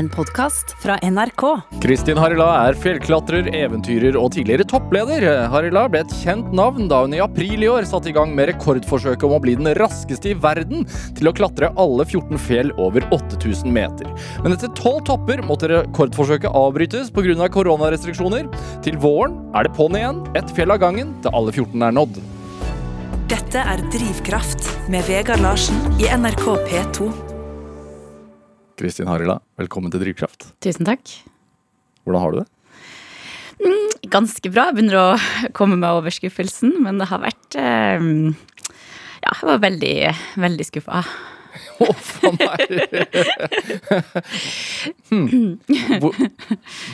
[0.00, 1.42] en podkast fra NRK.
[1.82, 5.26] Kristin Harila er fjellklatrer, eventyrer og tidligere toppleder.
[5.52, 8.48] Harila ble et kjent navn da hun i april i år satte i gang med
[8.54, 10.86] rekordforsøket om å bli den raskeste i verden
[11.18, 14.08] til å klatre alle 14 fjell over 8000 meter.
[14.40, 17.30] Men etter tolv topper måtte rekordforsøket avbrytes pga.
[17.30, 18.48] Av koronarestriksjoner.
[18.82, 22.20] Til våren er det på'n igjen, ett fjell av gangen til alle 14 er nådd.
[23.30, 27.29] Dette er Drivkraft med Vegard Larsen i NRK P2.
[28.80, 30.54] Kristin Harila, velkommen til Drivkraft.
[30.64, 31.10] Tusen takk.
[32.06, 32.46] Hvordan har du det?
[34.08, 34.70] Ganske bra.
[34.70, 35.08] Jeg begynner å
[35.58, 38.06] komme meg over skuffelsen, men det har vært eh,
[39.20, 39.92] Ja, jeg var veldig,
[40.46, 41.02] veldig skuffa.
[41.76, 42.72] Huff oh, a meg!
[45.10, 45.60] hmm.
[46.00, 46.16] hvor,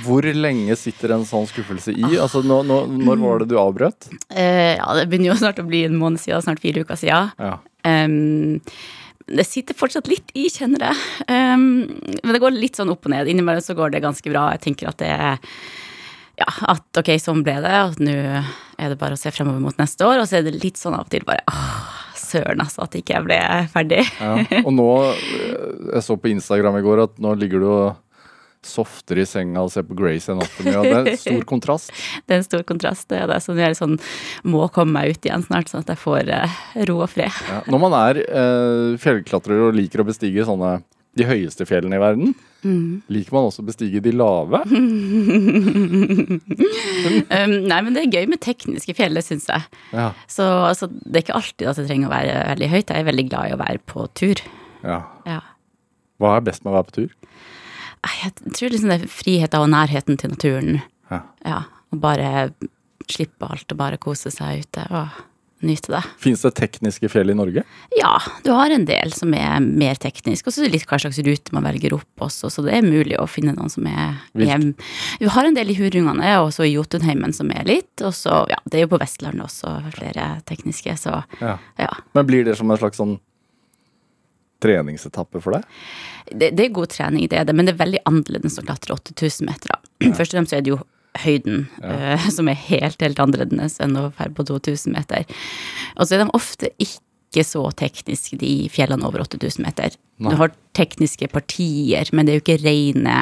[0.08, 2.02] hvor, lenge sitter en sånn skuffelse i?
[2.16, 4.10] Altså, nå, nå, når var det du avbrøt?
[4.34, 7.30] Uh, ja, Det begynner jo snart å bli en måned siden, snart fire uker siden.
[7.38, 7.58] Ja.
[7.86, 8.62] Um,
[9.26, 11.00] det sitter fortsatt litt i, kjenner jeg.
[11.26, 11.66] Um,
[12.22, 13.30] men det går litt sånn opp og ned.
[13.30, 14.48] Innimellom så går det ganske bra.
[14.54, 15.40] Jeg tenker at det er
[16.36, 19.78] ja, at ok, sånn ble det, at nå er det bare å se fremover mot
[19.80, 20.20] neste år.
[20.20, 23.16] Og så er det litt sånn av og til bare åh, søren, altså, at ikke
[23.16, 23.40] jeg ble
[23.72, 24.02] ferdig.
[24.20, 24.88] ja, og nå,
[25.94, 27.86] jeg så på Instagram i går at nå ligger du og
[28.68, 30.74] softer i senga og ser på Grace Anatomy.
[30.74, 31.94] Og det er en stor kontrast.
[32.26, 33.08] det er en stor kontrast.
[33.12, 33.96] Det er det som jeg sånn,
[34.46, 36.58] må komme meg ut igjen snart, sånn at jeg får uh,
[36.90, 37.40] ro og fred.
[37.50, 40.78] Ja, når man er uh, fjellklatrer og liker å bestige sånne
[41.16, 42.34] de høyeste fjellene i verden.
[42.66, 43.00] Mm.
[43.12, 44.58] Liker man også å bestige de lave?
[44.68, 44.72] um,
[47.70, 49.62] nei, men det er gøy med tekniske fjell, det syns jeg.
[49.96, 50.10] Ja.
[50.30, 52.90] Så altså, det er ikke alltid at det trenger å være veldig høyt.
[52.90, 54.38] Jeg er veldig glad i å være på tur.
[54.84, 55.00] Ja.
[55.28, 55.40] ja.
[56.20, 57.10] Hva er best med å være på tur?
[58.22, 60.82] Jeg tror liksom det er friheten og nærheten til naturen.
[61.10, 61.22] Ja.
[61.46, 61.62] ja.
[61.94, 62.50] Og bare
[63.10, 64.86] slippe alt og bare kose seg ute.
[64.90, 65.24] og
[65.64, 66.02] nyte det.
[66.20, 67.62] Fins det tekniske fjell i Norge?
[67.96, 68.12] Ja,
[68.44, 70.46] du har en del som er mer teknisk.
[70.46, 72.86] Og så er det litt hva slags rute man velger opp også, så det er
[72.86, 74.74] mulig å finne noen som er hjemme.
[75.20, 77.94] Vi har en del i Hurungane og så i Jotunheimen som er litt.
[78.04, 81.56] Og så, ja, det er jo på Vestlandet også flere tekniske, så ja.
[81.80, 81.92] ja.
[82.16, 83.16] Men blir det som en slags sånn
[84.62, 85.78] treningsetappe for deg?
[86.30, 88.96] Det, det, er god trening, det er det, men det er veldig annerledes å klatre
[88.96, 89.72] 8000 meter.
[89.72, 90.12] Ja.
[90.18, 90.82] Først og fremst er det jo
[91.22, 92.16] høyden, ja.
[92.16, 95.26] uh, som er helt, helt annerledes enn å ferde på 2000 meter.
[95.96, 99.96] Og så er de ofte ikke så tekniske, de fjellene over 8000 meter.
[100.18, 100.32] Nei.
[100.32, 103.16] Du har tekniske partier, men det er jo ikke rene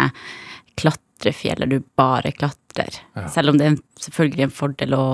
[0.80, 3.00] klatrefjell der du bare klatrer.
[3.14, 3.28] Ja.
[3.32, 5.06] Selv om det er selvfølgelig en fordel å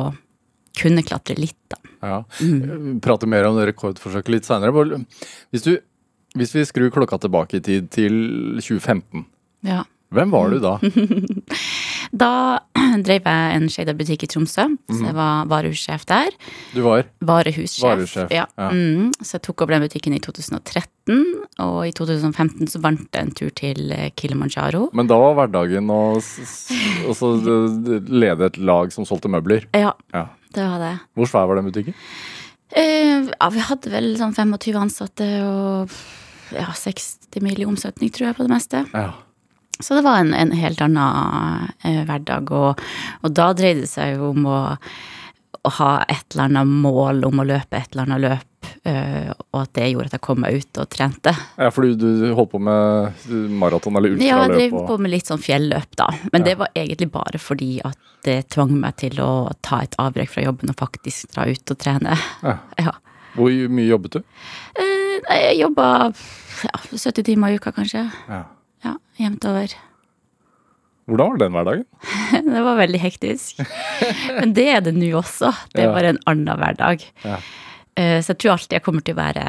[0.78, 1.78] kunne klatre litt, da.
[2.00, 2.18] Ja.
[2.40, 3.00] Mm.
[3.04, 5.02] Prate mer om det rekordforsøket litt seinere.
[5.52, 5.66] Hvis,
[6.38, 8.14] hvis vi skrur klokka tilbake i tid til
[8.60, 9.24] 2015,
[9.66, 9.82] ja.
[10.14, 10.78] hvem var du da?
[12.10, 12.58] Da
[13.06, 15.18] drev jeg en shada butikk i Tromsø, så jeg mhm.
[15.18, 16.34] var varehussjef der.
[16.74, 17.06] Du var?
[17.26, 17.84] Varehussjef.
[17.84, 18.32] Varehussjef.
[18.34, 18.46] Ja.
[18.58, 18.70] ja.
[18.74, 21.22] Mm, så jeg tok opp den butikken i 2013,
[21.62, 24.88] og i 2015 så vant jeg en tur til eh, Kilimanjaro.
[24.96, 26.02] Men da var hverdagen å
[28.10, 29.70] lede et lag som solgte møbler?
[29.76, 30.26] Ja, ja.
[30.56, 30.94] det var det.
[31.14, 31.98] Hvor svær var den butikken?
[32.70, 35.94] Uh, ja, vi hadde vel sånn 25 ansatte og
[36.56, 37.60] ja, 60 mill.
[37.62, 38.84] i omsetning, tror jeg, på det meste.
[38.94, 39.12] Ja.
[39.80, 42.84] Så det var en, en helt annen eh, hverdag, og,
[43.22, 44.60] og, da dreide det seg jo om å,
[45.62, 49.62] å, ha et eller annet mål om å løpe et eller annet løp, eh, og
[49.62, 51.34] at det gjorde at jeg kom meg ut og trente.
[51.56, 53.24] Ja, fordi du, du holdt på med
[53.62, 54.28] maraton eller ultraløp?
[54.28, 56.10] Ja, jeg drev på med litt sånn fjelløp, da.
[56.28, 56.50] Men ja.
[56.50, 57.96] det var egentlig bare fordi at
[58.28, 59.32] det tvang meg til å
[59.64, 62.20] ta et avbrekk fra jobben og faktisk dra ut og trene.
[62.44, 62.58] Ja.
[62.84, 62.98] ja.
[63.32, 64.24] Hvor mye jobbet du?
[64.76, 65.86] Eh, jeg jobba
[66.64, 68.06] ja, 70 timer i uka, kanskje.
[68.30, 68.44] Ja
[68.84, 69.74] ja, jevnt over.
[71.10, 71.86] Hvordan var den hverdagen?
[72.54, 73.62] det var veldig hektisk.
[74.38, 75.50] Men det er det nå også.
[75.74, 77.04] Det er bare en annen hverdag.
[77.24, 77.38] Ja.
[77.98, 79.46] Eh, så jeg tror alltid jeg kommer til å være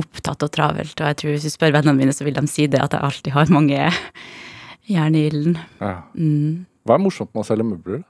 [0.00, 0.96] opptatt og travelt.
[0.96, 3.04] Og jeg tror hvis du spør vennene mine, så vil de si det at jeg
[3.04, 3.90] alltid har mange
[4.94, 5.58] jern i ilden.
[5.82, 5.98] Ja.
[6.16, 6.64] Mm.
[6.88, 8.02] Hva er morsomt med å selge møbler?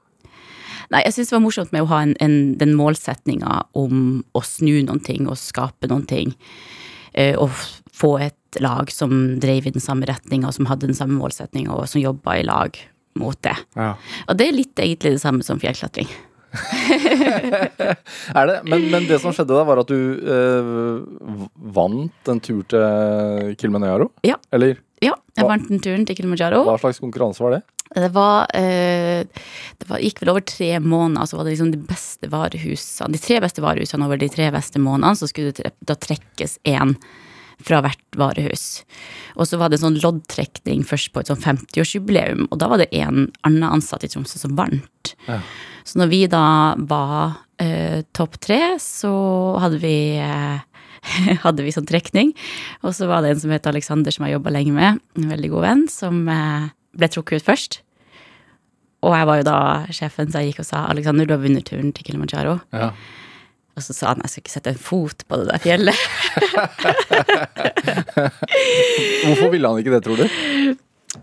[0.92, 4.42] Nei, jeg syns det var morsomt med å ha en, en, den målsetninga om å
[4.44, 6.32] snu noen ting og skape noen ting.
[7.12, 7.52] Eh, og
[7.98, 9.10] få et lag som
[9.42, 12.78] drev i den samme retninga, som hadde den samme målsetninga, og som jobba i lag
[13.18, 13.56] mot det.
[13.76, 13.92] Ja.
[14.28, 16.08] Og det er litt egentlig det samme som fjellklatring.
[18.38, 18.56] er det?
[18.64, 20.70] Men, men, det som skjedde da, var at du eh,
[21.76, 24.08] vant en tur til Kilimanjaro?
[24.26, 24.38] Ja.
[24.54, 24.78] Eller?
[25.04, 25.50] Ja, jeg Hva?
[25.52, 26.64] vant den turen til Kilimanjaro.
[26.66, 27.62] Hva slags konkurranse var det?
[27.94, 29.24] Det var, eh,
[29.78, 33.22] det var, gikk vel over tre måneder, så var det liksom de beste varehusene, de
[33.22, 36.98] tre beste varehusene over de tre beste månedene, så skulle det da trekkes én
[37.64, 38.84] fra hvert varehus.
[39.36, 42.82] Og så var det en sånn loddtrekning først på et sånn 50-årsjubileum, og da var
[42.82, 45.14] det en annen ansatt i Tromsø som vant.
[45.26, 45.40] Ja.
[45.88, 46.44] Så når vi da
[46.76, 49.10] var eh, topp tre, så
[49.62, 50.60] hadde vi eh,
[51.44, 52.32] hadde vi sånn trekning.
[52.82, 55.52] Og så var det en som het Alexander, som jeg jobba lenge med, en veldig
[55.54, 57.80] god venn, som eh, ble trukket ut først.
[59.06, 59.60] Og jeg var jo da
[59.94, 62.58] sjefen, så jeg gikk og sa Alexander, du har vunnet turen til Kilimanjaro.
[62.74, 62.90] Ja.
[63.78, 65.98] Og så sa han jeg skal ikke sette en fot på det der fjellet.
[69.22, 70.26] Hvorfor ville han ikke det, tror du?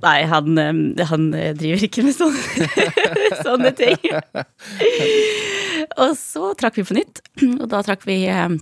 [0.02, 1.28] Nei, han, eh, han
[1.60, 2.70] driver ikke med sånne,
[3.46, 4.00] sånne ting.
[6.00, 7.22] Og så trakk vi på nytt,
[7.60, 8.56] og da trakk vi eh,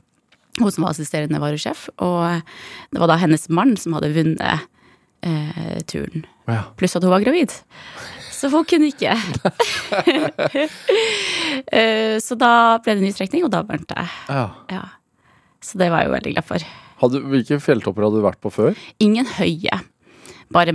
[0.60, 2.44] hun som var assisterende varusjef, og
[2.94, 4.68] det var da hennes mann som hadde vunnet
[5.26, 6.28] eh, turen.
[6.50, 6.66] Ja.
[6.78, 7.54] Pluss at hun var gravid.
[8.34, 9.16] Så hun kunne ikke.
[11.74, 14.10] Eh, så da ble det ny trekning, og da burnt jeg.
[14.28, 14.44] Ja.
[14.74, 14.82] Ja.
[15.64, 16.66] Så det var jeg jo veldig glad for.
[17.04, 18.80] Hadde, hvilke fjelltopper hadde du vært på før?
[19.04, 19.78] Ingen høye.
[20.54, 20.74] Bare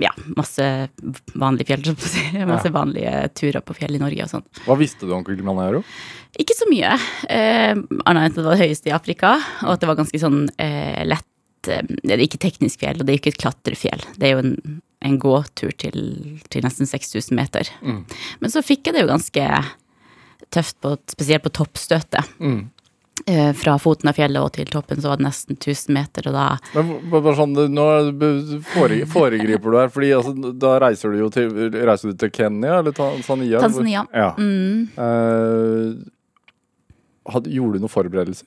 [0.00, 0.64] ja, masse
[1.38, 1.90] vanlige fjell,
[2.48, 4.46] masse vanlige turer på fjell i Norge og sånn.
[4.66, 5.82] Hva visste du om Kilimanjaro?
[6.40, 6.94] Ikke så mye,
[7.28, 9.34] eh, annet enn at det var det høyeste i Afrika,
[9.64, 13.06] og at det var ganske sånn eh, lett eh, Det er ikke teknisk fjell, og
[13.06, 14.04] det er ikke et klatrefjell.
[14.16, 16.00] Det er jo en, en gåtur til,
[16.48, 17.70] til nesten 6000 meter.
[17.82, 18.04] Mm.
[18.40, 19.48] Men så fikk jeg det jo ganske
[20.54, 22.30] tøft, på, spesielt på toppstøtet.
[22.38, 22.70] Mm.
[23.26, 26.36] Eh, fra foten av fjellet og til toppen så var det nesten 1000 meter, og
[26.36, 26.46] da
[26.76, 28.12] Men bare sånn, nå er
[29.12, 32.96] foregriper du her, fordi altså, da reiser du jo til, reiser du til Kenya eller
[32.96, 33.60] Tanzania?
[33.60, 34.06] Tanzania.
[34.14, 34.30] Ja.
[34.38, 35.96] mm, Uh,
[37.30, 38.46] had, gjorde du noen forberedelser?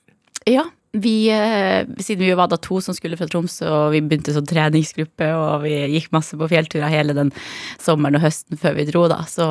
[0.50, 4.34] Ja, vi, eh, siden vi var da to som skulle fra Tromsø, og vi begynte
[4.34, 7.32] som treningsgruppe, og vi gikk masse på fjellturer hele den
[7.82, 9.48] sommeren og høsten før vi dro, da, så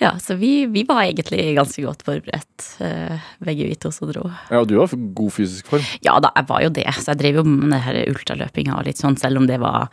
[0.00, 4.24] ja, så vi, vi var egentlig ganske godt forberedt, eh, begge vi to som dro.
[4.50, 5.84] Ja, og du var god fysisk form.
[6.04, 8.86] Ja da, jeg var jo det, så jeg drev jo med det her ultraløpinga og
[8.88, 9.88] litt sånn, selv om det var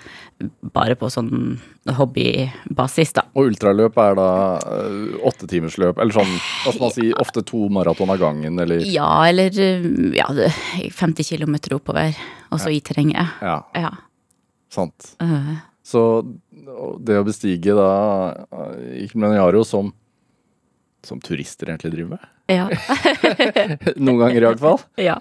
[0.73, 1.59] bare på sånn
[1.89, 3.23] hobbybasis, da.
[3.37, 4.27] Og ultraløp er da
[4.59, 9.09] uh, åttetimersløp, eller sånn, hva skal man si, ofte to maraton av gangen, eller Ja,
[9.29, 9.87] eller eh,
[10.17, 10.27] ja,
[10.95, 12.15] 50 km oppover,
[12.51, 13.35] og så i terrenget.
[13.41, 13.91] Ja, Ja.
[14.69, 15.15] sant.
[15.21, 15.57] øh.
[15.89, 16.01] Så
[17.05, 17.89] det å bestige da
[19.09, 19.93] Kilimanjaro som
[21.05, 22.29] som turister egentlig driver med.
[22.51, 22.67] Ja.
[24.03, 24.79] Noen ganger i hvert fall.
[25.09, 25.17] ja.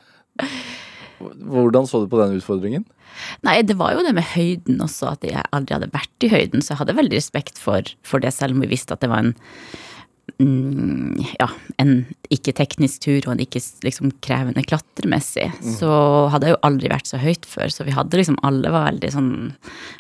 [1.19, 2.87] Hvordan så du på den utfordringen?
[3.47, 6.63] Nei, det var jo det med høyden også, at jeg aldri hadde vært i høyden,
[6.63, 9.25] så jeg hadde veldig respekt for, for det, selv om vi visste at det var
[9.25, 9.35] en
[10.39, 11.49] ja,
[11.83, 11.93] en
[12.31, 15.49] ikke-teknisk tur og en ikke liksom krevende klatremessig.
[15.79, 15.91] Så
[16.33, 19.15] hadde jeg jo aldri vært så høyt før, så vi hadde liksom alle var veldig
[19.15, 19.33] sånn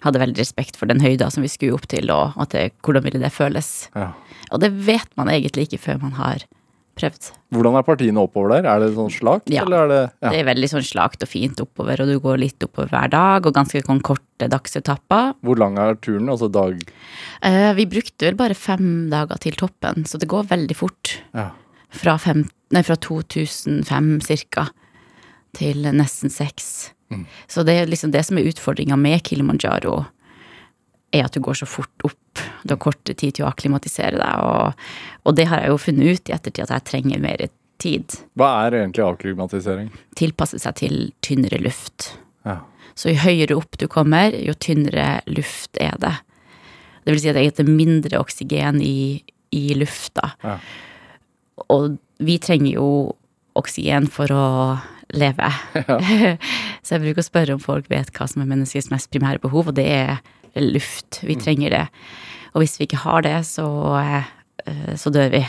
[0.04, 3.04] Hadde veldig respekt for den høyda som vi skulle opp til, og at det, hvordan
[3.06, 3.88] ville det føles.
[3.98, 4.12] Ja.
[4.54, 6.44] Og det vet man egentlig ikke før man har
[6.98, 7.28] prøvd.
[7.54, 8.66] Hvordan er partiene oppover der?
[8.68, 9.62] Er det sånn slakt, Ja.
[9.64, 10.30] eller er det ja.
[10.34, 13.46] Det er veldig sånn slakt og fint oppover, og du går litt oppover hver dag,
[13.46, 15.34] og ganske sånn korte dagsetapper.
[15.42, 16.28] Hvor lang er turen?
[16.28, 16.82] Altså dag
[17.42, 21.20] Eh, vi brukte vel bare fem dager til toppen, så det går veldig fort.
[21.32, 21.50] Ja.
[21.88, 24.68] Fra, fem, nei, fra 2005 cirka
[25.54, 26.90] til nesten seks.
[27.48, 30.02] Så det er liksom det som er utfordringa med Kilimanjaro,
[31.14, 32.42] er at du går så fort opp.
[32.68, 34.88] Du har kort tid til å akklimatisere deg, og,
[35.24, 37.44] og det har jeg jo funnet ut i ettertid at jeg trenger mer
[37.78, 38.18] tid.
[38.38, 39.90] Hva er egentlig avklimatisering?
[40.18, 42.12] Tilpasse seg til tynnere luft.
[42.46, 42.60] Ja.
[42.98, 46.16] Så jo høyere opp du kommer, jo tynnere luft er det.
[47.04, 49.22] Det vil si at det er mindre oksygen i,
[49.54, 50.32] i lufta.
[50.42, 50.58] Ja.
[51.72, 52.88] Og vi trenger jo
[53.58, 54.46] oksygen for å
[55.16, 55.48] leve.
[56.84, 59.70] Så jeg bruker å spørre om folk vet hva som er menneskets mest primære behov,
[59.70, 60.18] og det er
[60.58, 61.22] luft.
[61.24, 61.84] Vi trenger det.
[62.54, 63.66] Og hvis vi ikke har det, så,
[64.00, 65.42] eh, så dør vi.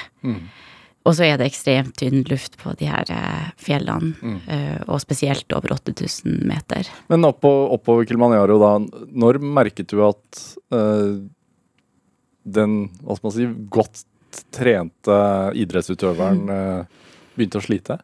[1.08, 4.86] Og så er det ekstremt tynn luft på de her eh, fjellene, mm.
[4.91, 6.89] og spesielt over 8000 meter.
[7.10, 8.74] Men oppå, oppover Kilimanjaro, da,
[9.10, 10.44] når merket du at
[10.75, 11.18] eh,
[12.44, 14.03] den, hva skal man si, godt
[14.53, 15.18] trente
[15.58, 17.01] idrettsutøveren eh,
[17.38, 18.00] begynte å slite?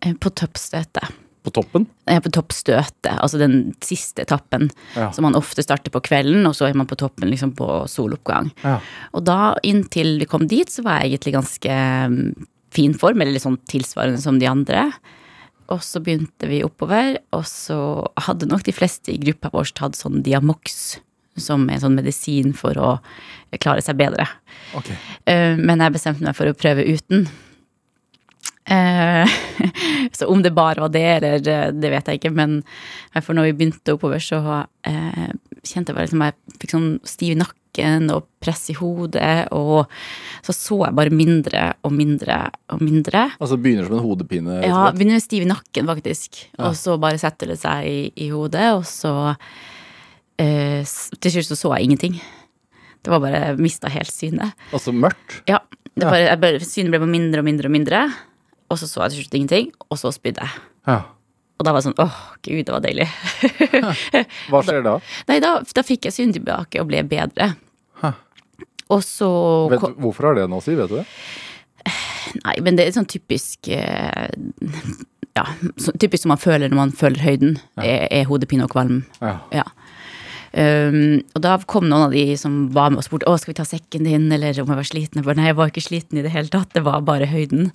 [0.00, 1.10] Eh, På toppstøtet.
[1.42, 1.86] På toppen?
[2.06, 5.10] Ja, På toppstøtet, altså den siste etappen, Ja.
[5.10, 8.50] som man ofte starter på kvelden, og så er man på toppen liksom på soloppgang.
[8.62, 8.78] Ja.
[9.14, 11.70] Og da, inntil vi kom dit, så var jeg egentlig ganske
[12.12, 14.90] mm, fin form, eller litt sånn tilsvarende som de andre.
[15.70, 19.96] Og så begynte vi oppover, og så hadde nok de fleste i gruppa vår tatt
[19.96, 20.98] sånn Diamox,
[21.38, 22.98] som er sånn medisin for å
[23.62, 24.26] klare seg bedre.
[24.76, 24.90] Ok.
[25.26, 27.28] Eh, Men jeg bestemte meg for å prøve uten.
[28.70, 29.28] Eh,
[30.12, 32.60] Så om det bare var det, eller eh, det vet jeg ikke, men
[33.18, 34.40] for når vi begynte oppover, så
[34.86, 35.30] eh,
[35.64, 39.90] kjente jeg bare liksom jeg fikk sånn stiv nakken og press i hodet, og
[40.46, 42.38] så så jeg bare mindre og mindre
[42.74, 43.26] og mindre.
[43.38, 44.60] Altså begynner som en hodepine?
[44.64, 46.44] Ja, begynner med stiv nakken, faktisk.
[46.56, 46.70] Ja.
[46.70, 49.34] Og så bare setter det seg i, i hodet, og så
[50.40, 50.82] eh,
[51.20, 52.20] Til slutt så så jeg ingenting.
[53.00, 54.56] Det var bare mista helt synet.
[54.76, 55.40] Altså mørkt?
[55.48, 55.62] Ja.
[55.90, 58.02] Det bare, bare, synet ble bare mindre og mindre og mindre.
[58.70, 60.62] Og så så jeg til slutt ingenting, og så spydde jeg.
[60.86, 61.00] Ja.
[61.60, 63.06] Og da var jeg sånn åh, gud, det var deilig.
[64.50, 64.96] Hva skjer da?
[65.28, 67.50] Nei, da, da fikk jeg synet tilbake og ble bedre.
[68.00, 68.14] Hæ.
[68.90, 69.28] Og så
[69.70, 71.04] Vet, hvorfor har det noe å si, vet du det?
[72.44, 74.30] Nei, men det er sånn typisk eh,
[75.34, 75.44] Ja,
[75.80, 79.02] så, typisk som man føler når man føler høyden, er, er hodepine og kvalm.
[79.22, 79.36] Ja.
[79.54, 79.66] Ja.
[80.50, 83.58] Um, og da kom noen av de som var med og spurte å, skal vi
[83.60, 85.20] ta sekken din, eller om jeg var sliten.
[85.20, 87.70] Jeg bare, nei, jeg var ikke sliten i det hele tatt, det var bare høyden.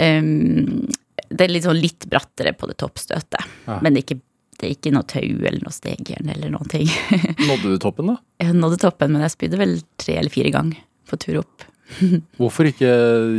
[0.00, 0.88] Um,
[1.30, 3.78] det er sånn litt brattere på det toppstøtet, Ja.
[3.84, 4.22] men det er, ikke,
[4.58, 6.88] det er ikke noe tau eller noe stegjern eller noen ting.
[7.50, 8.16] Nådde du toppen, da?
[8.42, 10.80] Jeg nådde toppen, men jeg spydde vel tre eller fire ganger
[11.10, 11.66] på tur opp.
[12.40, 12.90] Hvorfor ikke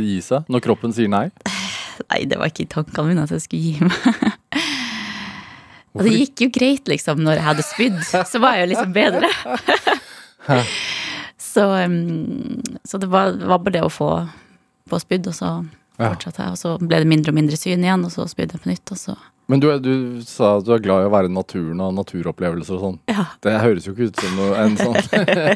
[0.04, 1.26] gi seg når kroppen sier nei?
[2.08, 4.30] Nei, det var ikke i tankene mine at jeg skulle gi meg.
[5.92, 7.98] Og det gikk jo greit, liksom, når jeg hadde spydd.
[8.08, 9.28] Så var jeg jo liksom bedre.
[11.52, 14.08] så, um, så det var, var bare det å få,
[14.88, 15.50] få spydd, og så
[16.02, 16.12] Ja.
[16.14, 16.54] fortsatte jeg.
[16.56, 18.92] Og så ble det mindre og mindre syn igjen, og så spydde jeg på nytt,
[18.94, 19.16] og så
[19.50, 22.76] Men du, du sa at du er glad i å være i naturen og naturopplevelser
[22.78, 22.98] og sånn.
[23.10, 23.24] Ja.
[23.44, 24.96] Det høres jo ikke ut som noe, en, sånn,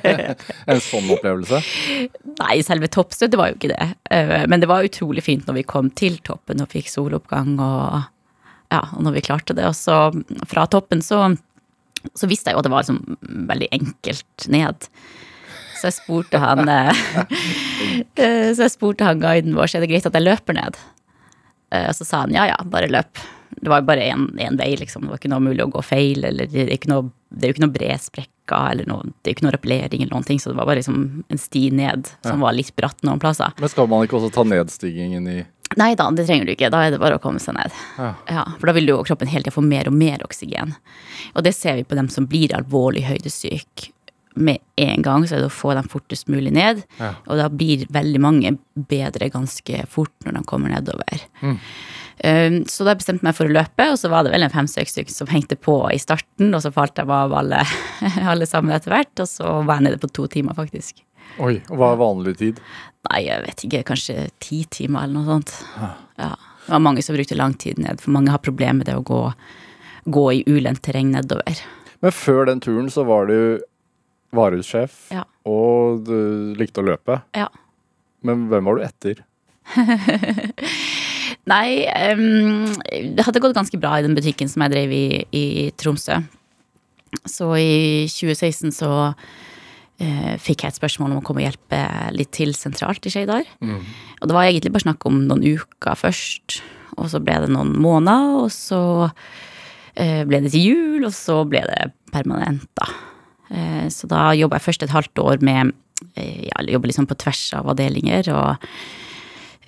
[0.74, 1.60] en sånn opplevelse.
[2.42, 3.86] Nei, selve toppstøtet var jo ikke det.
[4.10, 8.02] Eh, Men det var utrolig fint når vi kom til toppen og fikk soloppgang og
[8.74, 9.64] ja, og når vi klarte det.
[9.70, 9.96] Og så
[10.50, 11.22] fra toppen så,
[12.18, 14.88] så visste jeg jo at det var liksom veldig enkelt ned.
[15.76, 17.00] Så jeg spurte han eh,
[18.16, 20.78] eh, Så jeg spurte han guiden vår så er det greit at jeg løper ned.
[21.74, 23.20] Eh, Og så sa han ja ja, bare løp.
[23.56, 25.06] Det var jo bare én vei, liksom.
[25.06, 26.24] Det var ikke noe mulig å gå feil.
[26.28, 29.32] Eller det er, ikke noe, det jo ikke noe bred sprekker, eller noe, det er
[29.32, 30.40] jo ikke noe rappellering eller noen ting.
[30.42, 30.98] Så det var bare liksom
[31.32, 33.54] en sti ned som var litt bratt noen plasser.
[33.62, 35.42] Men skal man ikke også ta nedstigningen i
[35.74, 36.68] Nei da, det trenger du ikke.
[36.70, 37.72] Da er det bare å komme seg ned.
[37.98, 38.12] Ja.
[38.30, 40.76] Ja, For da vil jo kroppen hele tida få mer og mer oksygen.
[41.34, 43.90] Og det ser vi på dem som blir alvorlig høydesyke.
[44.36, 46.82] Med en gang så er det å få dem fortest mulig ned.
[47.00, 47.14] Ja.
[47.26, 51.24] Og da blir veldig mange bedre ganske fort når de kommer nedover.
[52.24, 54.52] Um, så da bestemte jeg meg for å løpe, og så var det vel en
[54.52, 57.60] fem-seks stykker som hengte på i starten, og så falt jeg av alle,
[58.32, 61.04] alle sammen etter hvert, og så var jeg nede på to timer, faktisk.
[61.42, 62.60] Oi, og hva er vanlig tid?
[63.10, 65.52] Nei, jeg vet ikke, kanskje ti timer eller noe sånt.
[66.16, 66.32] Ja.
[66.66, 69.04] Det var mange som brukte lang tid ned, for mange har problemer med det å
[69.06, 69.22] gå,
[70.16, 71.60] gå i ulendt terreng nedover.
[72.00, 73.60] Men før den turen så var du
[74.34, 75.24] varehussjef, Ja.
[75.46, 77.20] og du likte å løpe.
[77.36, 77.48] Ja.
[78.26, 79.22] Men hvem var du etter?
[81.46, 85.04] Nei, um, det hadde gått ganske bra i den butikken som jeg drev i
[85.36, 85.44] i
[85.78, 86.20] Tromsø.
[87.26, 91.80] Så i 2016 så uh, fikk jeg et spørsmål om å komme og hjelpe
[92.16, 93.46] litt til sentralt i Skeidar.
[93.62, 96.60] Og det var egentlig bare snakk om noen uker først,
[96.98, 101.42] og så ble det noen måneder, og så uh, ble det til jul, og så
[101.48, 102.90] ble det permanent, da.
[103.50, 105.74] Eh, så da jobba jeg først et halvt år med
[106.16, 108.66] eh, Ja, jobba liksom på tvers av avdelinger, og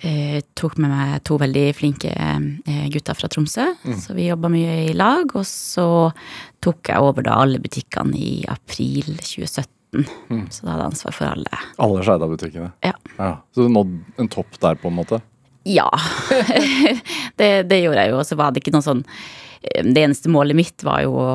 [0.05, 3.69] eh, tok med meg to veldig flinke eh, gutter fra Tromsø.
[4.03, 5.31] Så vi jobba mye i lag.
[5.35, 5.87] Og så
[6.63, 10.05] tok jeg over da alle butikkene i april 2017.
[10.53, 11.59] Så da hadde jeg ansvar for alle.
[11.81, 12.71] Alle Skeida-butikkene.
[12.85, 12.93] Ja.
[13.17, 13.33] Ja.
[13.55, 15.21] Så du nådde en topp der, på en måte?
[15.67, 15.89] Ja.
[17.39, 18.19] det, det gjorde jeg jo.
[18.21, 19.03] Og så var det ikke noe sånn
[19.59, 21.33] Det eneste målet mitt var jo å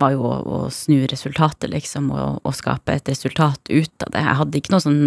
[0.00, 4.24] var jo å, å snu resultatet, liksom, og, og skape et resultat ut av det.
[4.24, 5.02] Jeg hadde ikke noe sånn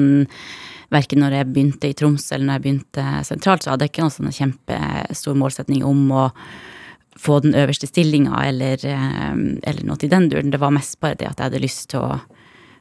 [0.88, 4.06] Verken når jeg begynte i Troms eller når jeg begynte sentralt, så hadde jeg ikke
[4.06, 6.22] noen sånn kjempestor målsetning om å
[7.20, 9.34] få den øverste stillinga eller, eh,
[9.68, 10.54] eller noe i den duren.
[10.54, 12.22] Det var mest bare det at jeg hadde lyst til å,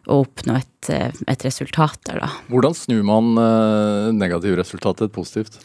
[0.07, 2.29] å oppnå et, eh, et resultat der, da.
[2.53, 5.59] Hvordan snur man uh, negative resultat til et positivt?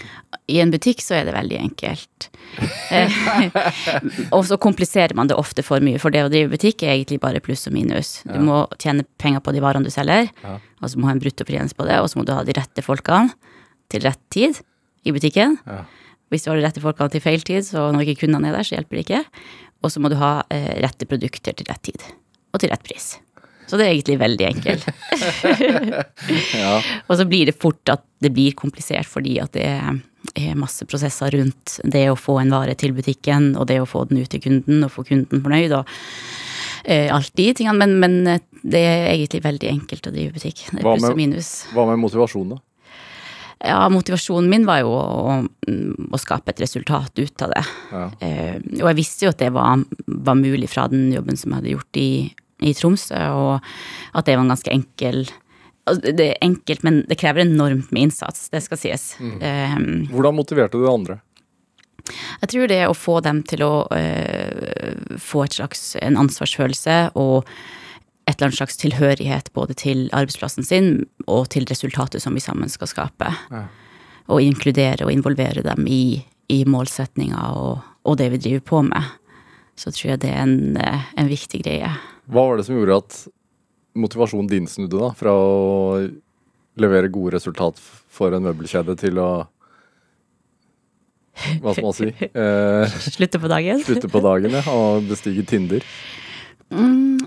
[0.49, 2.27] I en butikk så er det veldig enkelt.
[2.91, 3.19] Eh,
[4.35, 7.21] og så kompliserer man det ofte for mye, for det å drive butikk er egentlig
[7.23, 8.19] bare pluss og minus.
[8.25, 10.57] Du må tjene penger på de varene du selger, Ja.
[10.81, 12.57] og så må du ha en bruttofortjeneste på det, og så må du ha de
[12.57, 13.33] rette folkene
[13.91, 14.61] til rett tid
[15.05, 15.59] i butikken.
[15.67, 15.83] Ja.
[16.31, 18.65] Hvis du har de rette folkene til feil tid, så når ikke kundene er der,
[18.65, 19.25] så hjelper det ikke.
[19.83, 22.05] Og så må du ha eh, rette produkter til rett tid,
[22.55, 23.17] og til rett pris.
[23.71, 24.87] Så det er egentlig veldig enkelt.
[26.51, 26.77] Ja.
[27.07, 29.65] Og så blir det fort at det blir komplisert fordi at det
[30.37, 34.03] er masse prosesser rundt det å få en vare til butikken, og det å få
[34.09, 35.89] den ut til kunden, og få kunden fornøyd, og
[36.85, 37.77] eh, alt de tingene.
[37.79, 40.65] Men, men eh, det er egentlig veldig enkelt å drive butikk.
[40.69, 41.53] Det er pluss med- og minus.
[41.75, 42.61] Hva med motivasjonen, da?
[43.61, 47.65] Ja, motivasjonen min var jo å, å skape et resultat ut av det.
[47.91, 48.05] Ja.
[48.25, 51.61] Eh, og jeg visste jo at det var, var mulig fra den jobben som jeg
[51.61, 52.09] hadde gjort i,
[52.61, 53.71] i Tromsø, og
[54.13, 55.25] at det var en ganske enkel
[55.91, 59.05] Det er enkelt, men det krever enormt med innsats, det skal sies.
[59.19, 59.77] Eh,
[60.13, 61.17] Hvordan motiverte du andre?
[62.41, 67.47] jeg tror det å få dem til å eh, få et slags, en ansvarsfølelse og
[68.29, 70.91] et eller annet slags tilhørighet både til arbeidsplassen sin
[71.27, 73.31] og til resultatet som vi sammen skal skape.
[73.51, 73.65] Ja.
[74.31, 76.21] Og inkludere og involvere dem i,
[76.53, 79.17] i målsettinga og, og, det vi driver på med,
[79.79, 81.91] så tror jeg det er en, eh, en viktig greie.
[82.31, 83.15] Hva var det som gjorde at
[83.99, 85.11] motivasjonen din snudde, da?
[85.17, 86.05] Fra å
[86.79, 89.31] levere gode resultat for en møbelkjede til å
[91.63, 92.11] Hva skal man si?
[92.43, 93.83] Eh, slutte på dagen?
[93.87, 94.63] Slutte på dagen, ja.
[94.71, 95.83] Og bestige Tinder.
[96.71, 97.19] Mm,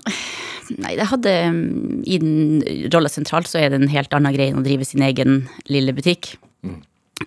[0.81, 4.55] nei, det hadde mm, I den rolla sentralt så er det en helt annen greie
[4.55, 6.35] enn å drive sin egen lille butikk.
[6.65, 6.81] Mm.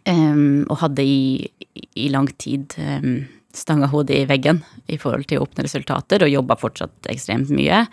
[0.10, 1.48] Um, og hadde i,
[1.98, 4.62] i lang tid um, stanga hodet i veggen
[4.92, 7.86] i forhold til å oppnå resultater, og jobba fortsatt ekstremt mye.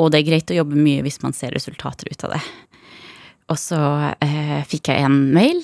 [0.00, 2.42] Og det er greit å jobbe mye hvis man ser resultater ut av det.
[3.52, 3.80] Og så
[4.24, 5.60] eh, fikk jeg en mail,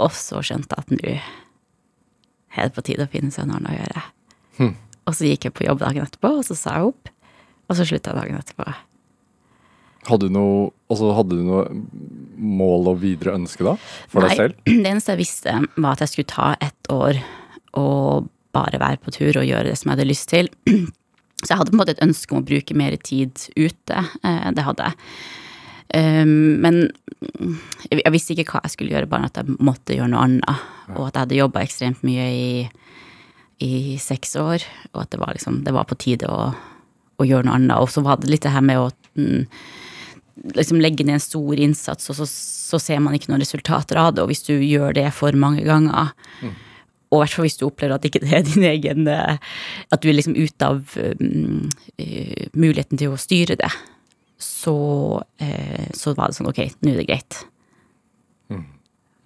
[0.00, 1.16] og så skjønte jeg at nå
[2.56, 4.02] er det på tide å finne seg noe å gjøre.
[4.56, 4.74] Hm.
[5.06, 7.10] Og så gikk jeg på jobb dagen etterpå, og så sa jeg opp.
[7.66, 8.72] Og så slutta jeg dagen etterpå.
[10.06, 11.64] Hadde du, noe, altså hadde du noe
[12.36, 13.74] mål og videre ønske da?
[14.12, 14.60] For Nei, deg selv?
[14.84, 17.22] Det eneste jeg visste, var at jeg skulle ta ett år
[17.76, 20.52] og bare være på tur og gjøre det som jeg hadde lyst til.
[21.42, 24.04] Så jeg hadde på en måte et ønske om å bruke mer tid ute.
[24.24, 24.96] Eh, det hadde jeg.
[25.94, 26.78] Ehm, men
[27.90, 30.64] jeg visste ikke hva jeg skulle gjøre, bare at jeg måtte gjøre noe annet.
[30.94, 32.48] Og at jeg hadde jobba ekstremt mye i
[33.64, 36.50] i seks år, og at det var, liksom, det var på tide å,
[37.16, 37.78] å, gjøre noe annet.
[37.80, 39.46] Og så var det litt det her med å mm,
[40.56, 44.14] liksom legge ned en stor innsats, og så, så, ser man ikke noen resultater av
[44.14, 44.24] det.
[44.24, 46.12] Og hvis du gjør det for mange ganger,
[46.42, 46.54] mm.
[47.10, 49.42] og i hvert fall hvis du opplever at ikke det er din egen eh,
[49.94, 51.66] At du er liksom ute av um,
[52.54, 53.72] muligheten til å styre det,
[54.36, 54.78] så,
[55.24, 57.44] uh, så var det sånn ok, nå er det greit.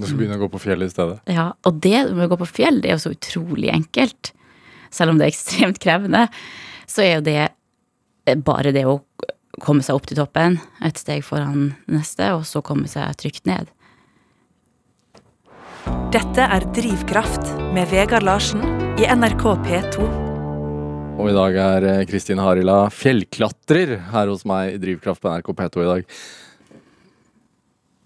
[0.00, 1.18] Du skal begynne å gå på fjell i stedet?
[1.28, 4.32] Ja, og det med å gå på fjell, det er jo så utrolig enkelt.
[4.94, 6.24] Selv om det er ekstremt krevende,
[6.88, 9.00] så er jo det bare det å
[9.58, 13.70] komme seg opp til toppen, et steg foran neste, og så komme seg trygt ned.
[16.14, 18.62] Dette er Drivkraft med Vegard Larsen
[19.00, 20.06] i NRK P2.
[21.20, 25.50] Og i dag er eh, Kristin Harila fjellklatrer her hos meg i Drivkraft på NRK
[25.58, 26.14] P2 i dag.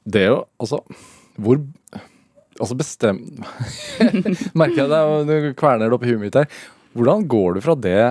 [0.04, 0.82] Det er jo altså
[1.40, 1.62] hvor
[2.54, 3.16] Altså bestem...
[4.60, 6.46] Merker jeg det, du kverner det oppi huet mitt her.
[6.94, 8.02] Hvordan går du fra det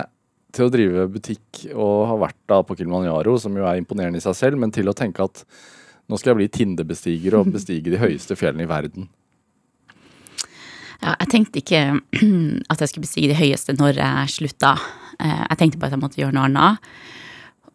[0.54, 4.24] til å drive butikk og ha vært da på Kilimanjaro, som jo er imponerende i
[4.24, 5.44] seg selv, men til å tenke at
[6.10, 9.08] nå skal jeg bli Tinder-bestiger og bestige de høyeste fjellene i verden?
[11.02, 11.82] Ja, jeg tenkte ikke
[12.72, 14.76] at jeg skulle bestige de høyeste når jeg slutta.
[15.18, 16.94] Eh, jeg tenkte bare at jeg måtte gjøre noe annet.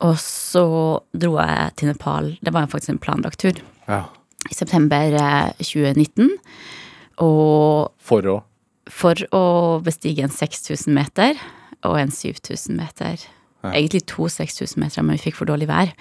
[0.07, 0.63] Og så
[1.11, 2.31] dro jeg til Nepal.
[2.39, 3.59] Det var faktisk en planlagt tur.
[3.89, 4.05] Ja
[4.47, 5.11] i september
[5.59, 6.29] 2019.
[6.29, 8.37] Eh, og For å?
[8.89, 9.43] For å
[9.85, 11.39] bestige en 6000 meter
[11.87, 13.25] og en 7000 meter.
[13.59, 13.73] Ja.
[13.73, 15.91] Egentlig to 6000 meter, men vi fikk for dårlig vær.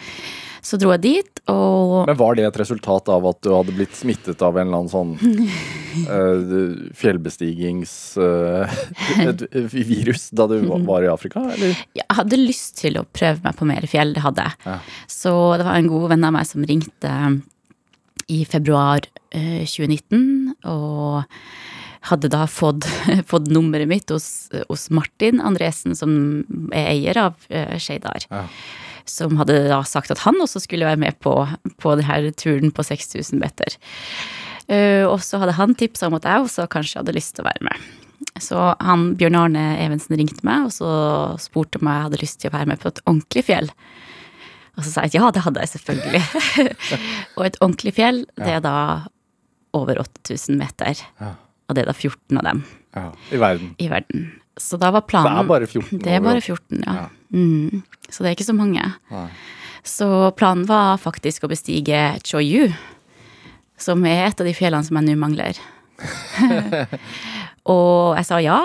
[0.62, 3.94] Så dro jeg dit, og Men var det et resultat av at du hadde blitt
[3.94, 5.14] smittet av en eller annen sånn
[6.10, 7.92] uh, fjellbestigings...
[8.18, 8.66] Uh,
[9.68, 11.78] virus da du var i Afrika, eller?
[11.96, 14.58] Jeg hadde lyst til å prøve meg på mer fjell, det hadde jeg.
[14.66, 14.78] Ja.
[15.10, 17.14] Så det var en god venn av meg som ringte
[18.28, 20.20] i februar 2019,
[20.52, 21.24] eh, og
[22.06, 22.87] hadde da fått,
[23.30, 26.12] fått nummeret mitt hos, hos, Martin Andresen, som
[26.72, 28.26] er eier av uh, Shadar.
[28.30, 28.44] Ja.
[29.08, 31.32] Som hadde da sagt at han også skulle være med på,
[31.80, 33.78] på denne turen på 6000 meter.
[34.68, 37.50] Uh, og så hadde han tipsa om at jeg også kanskje hadde lyst til å
[37.50, 37.88] være med.
[38.42, 40.90] Så han, Bjørn Arne Evensen ringte meg og så
[41.40, 43.70] spurte om jeg hadde lyst til å være med på et ordentlig fjell.
[44.78, 46.22] Og så sa jeg ja, det hadde jeg selvfølgelig.
[47.38, 48.78] og et ordentlig fjell, det er da
[49.76, 51.02] over 8000 meter.
[51.20, 51.34] Ja.
[51.68, 52.64] Og det er da 14 av dem.
[52.96, 53.07] Ja.
[53.33, 53.72] I verden.
[53.78, 54.26] I verden.
[54.59, 56.02] Så da var planen Det er bare 14?
[56.02, 56.94] Det er bare 14, ja.
[56.94, 57.07] ja.
[57.31, 57.83] Mm.
[58.09, 58.85] Så det er ikke så mange.
[59.12, 59.28] Nei.
[59.87, 62.72] Så planen var faktisk å bestige Choyu,
[63.78, 65.61] som er et av de fjellene som jeg nå mangler.
[67.72, 68.59] og jeg sa ja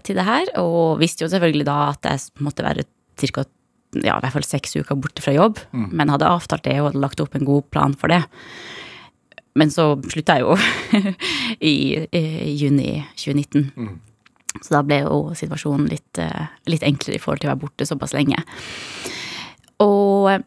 [0.00, 2.86] til det her, og visste jo selvfølgelig da at jeg måtte være
[3.20, 3.44] ca
[3.92, 5.90] ja, i hvert fall seks uker borte fra jobb, mm.
[5.92, 8.22] men hadde avtalt det og hadde lagt opp en god plan for det.
[9.58, 10.56] Men så slutta jeg jo
[11.72, 11.74] i,
[12.06, 12.22] i,
[12.56, 13.68] juni 2019.
[13.76, 13.92] Mm.
[14.60, 17.88] Så da ble jo situasjonen litt, eh, litt, enklere i forhold til å være borte
[17.88, 18.40] såpass lenge.
[19.84, 20.44] Og eh,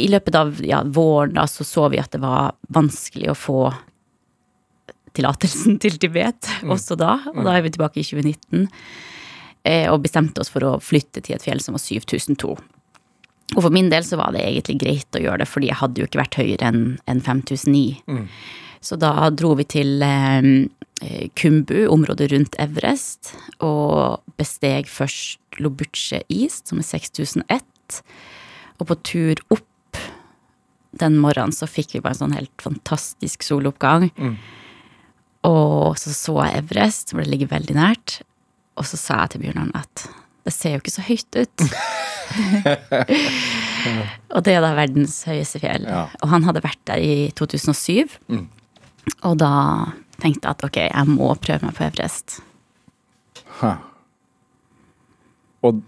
[0.00, 3.60] i løpet av ja, våren da så, så vi at det var vanskelig å få
[5.16, 6.74] tillatelsen til Tibet mm.
[6.74, 8.68] også da, og da er vi tilbake i 2019.
[9.66, 12.54] Eh, og bestemte oss for å flytte til et fjell som var 7002.
[13.56, 16.02] Og for min del så var det egentlig greit å gjøre det, fordi jeg hadde
[16.02, 18.02] jo ikke vært høyere enn en 5009.
[18.06, 18.26] Mm.
[18.80, 20.68] Så da dro vi til eh,
[21.36, 23.34] Kumbu, området rundt Everest,
[23.64, 28.00] og besteg først Lobuche East, som er 6001.
[28.80, 29.66] Og på tur opp
[31.00, 34.08] den morgenen så fikk vi bare en sånn helt fantastisk soloppgang.
[34.16, 34.38] Mm.
[35.48, 38.20] Og så så jeg Everest, som det ligger veldig nært.
[38.80, 40.06] Og så sa jeg til Bjørnar at
[40.46, 41.60] det ser jo ikke så høyt ut.
[44.34, 45.84] og det er da verdens høyeste fjell.
[45.88, 46.04] Ja.
[46.20, 48.16] Og han hadde vært der i 2007.
[49.26, 49.52] Og da
[50.20, 52.26] tenkte jeg at ok, jeg må prøve meg på Everest.
[55.60, 55.82] Og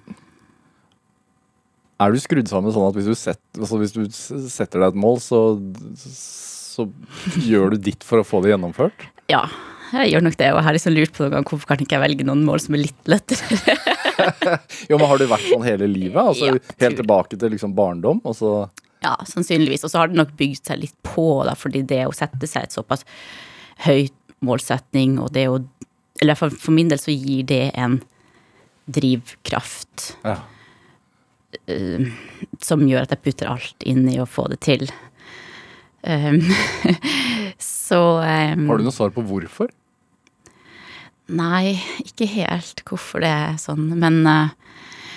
[2.02, 4.02] er du skrudd sammen sånn at hvis du, setter, altså hvis du
[4.50, 5.38] setter deg et mål, så,
[6.02, 6.88] så
[7.46, 8.98] gjør du ditt for å få det gjennomført?
[9.30, 9.44] Ja,
[9.92, 10.50] jeg gjør nok det.
[10.52, 12.64] Og jeg har liksom lurt på noen gang hvorfor kan ikke jeg velge noen mål
[12.64, 13.76] som er litt lettere.
[14.90, 16.20] Jo, men Har du vært sånn hele livet?
[16.22, 18.22] Altså Ja, Helt tilbake til liksom barndom?
[18.24, 18.54] Og så
[19.02, 19.84] Ja, sannsynligvis.
[19.86, 22.68] Og så har det nok bygd seg litt på, da, fordi det å sette seg
[22.68, 23.06] et såpass
[23.86, 25.60] høyt målsetning, og det å
[26.22, 27.96] Eller for, for min del så gir det en
[28.92, 30.36] drivkraft ja.
[32.62, 34.84] som gjør at jeg putter alt inn i å få det til.
[36.02, 36.42] Um,
[37.62, 39.70] så um, Har du noe svar på hvorfor?
[41.32, 43.88] Nei, ikke helt hvorfor det er sånn.
[43.98, 44.52] Men, eh,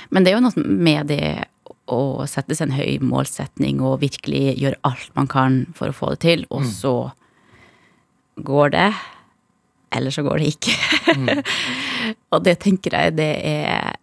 [0.10, 1.50] men det er jo noe med det
[1.92, 6.14] å sette seg en høy målsetning og virkelig gjøre alt man kan for å få
[6.16, 6.96] det til, og så
[8.42, 8.90] går det,
[9.96, 10.74] eller så går det ikke.
[12.34, 14.00] og det tenker jeg det er,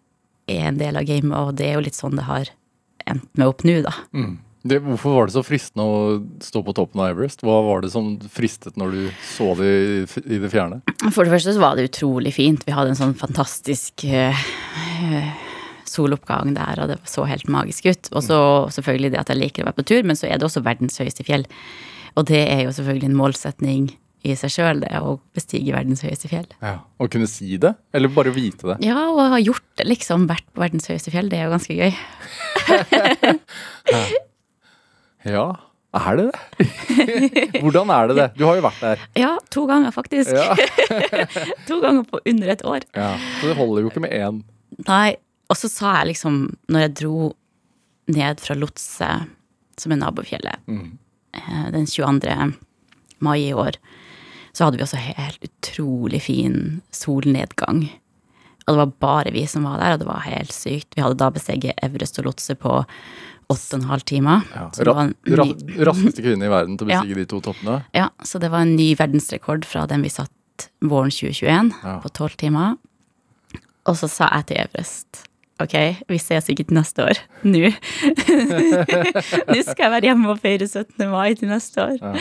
[0.47, 2.53] er en del av gamet, og det er jo litt sånn det har
[3.11, 3.93] endt med opp nå, da.
[4.63, 6.03] Det, hvorfor var det så fristende å
[6.43, 7.43] stå på toppen av Everest?
[7.43, 10.03] Hva var det som fristet når du så det i,
[10.37, 10.83] i det fjerne?
[11.11, 12.63] For det første så var det utrolig fint.
[12.67, 14.45] Vi hadde en sånn fantastisk eh,
[15.89, 18.13] soloppgang der, og det så helt magisk ut.
[18.15, 18.39] Og så
[18.79, 21.03] selvfølgelig det at jeg liker å være på tur, men så er det også verdens
[21.03, 21.49] høyeste fjell.
[22.15, 23.91] Og det er jo selvfølgelig en målsetning
[24.23, 26.47] i seg sjøl, det å bestige verdens høyeste fjell.
[26.63, 27.75] Ja, Å kunne si det?
[27.91, 28.77] Eller bare vite det?
[28.87, 30.29] Ja, og ha gjort det, liksom.
[30.31, 31.91] Vært på verdens høyeste fjell, det er jo ganske gøy.
[35.29, 35.47] Ja,
[35.93, 36.69] er det det?
[37.63, 38.29] Hvordan er det det?
[38.39, 39.05] Du har jo vært der.
[39.19, 40.33] Ja, to ganger, faktisk.
[40.33, 40.57] Ja.
[41.69, 42.87] to ganger på under et år.
[42.97, 43.13] ja.
[43.41, 44.41] Så det holder jo ikke med én.
[44.89, 45.15] Nei,
[45.53, 47.33] og så sa jeg liksom, når jeg dro
[48.13, 49.11] ned fra Lotse,
[49.79, 50.87] som er nabofjellet, mm.
[51.75, 52.53] den 22.
[53.23, 53.77] mai i år,
[54.53, 56.57] så hadde vi også helt utrolig fin
[56.93, 57.85] solnedgang.
[58.67, 60.93] Og det var bare vi som var der, og det var helt sykt.
[60.97, 62.81] Vi hadde da besteget Everest og Lotse på
[63.53, 64.45] åtte og en halv timer.
[64.55, 64.69] Ja.
[65.89, 67.03] Raskeste kvinne i verden til å Ja.
[67.03, 67.83] de to toppene.
[67.95, 70.31] ja, så det var en ny verdensrekord fra den vi satt
[70.83, 71.99] våren 2021, Ja.
[72.01, 72.77] på tolv timer.
[73.87, 75.29] Og så sa jeg til Everest
[75.61, 75.75] Ok,
[76.09, 77.19] vi ses sikkert neste år.
[77.45, 77.71] Nå.
[79.53, 81.07] Nå skal jeg være hjemme og feire 17.
[81.11, 82.19] mai til neste år.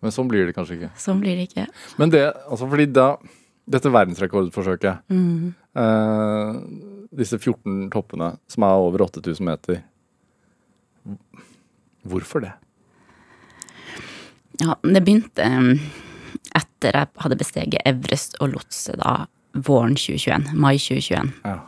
[0.00, 0.90] Men sånn blir det kanskje ikke.
[0.96, 1.66] Sånn blir det ikke.
[1.98, 3.16] Men det, altså fordi da
[3.68, 5.52] Dette verdensrekordforsøket Mm.
[5.76, 6.52] eh,
[7.18, 9.82] Disse 14 toppene som er over 8000 meter
[12.08, 12.52] Hvorfor det?
[14.58, 15.74] Ja, det begynte um,
[16.56, 19.24] etter jeg hadde besteget Everest og Lotse da
[19.66, 20.52] våren 2021.
[20.58, 21.32] Mai 2021.
[21.44, 21.58] Ja.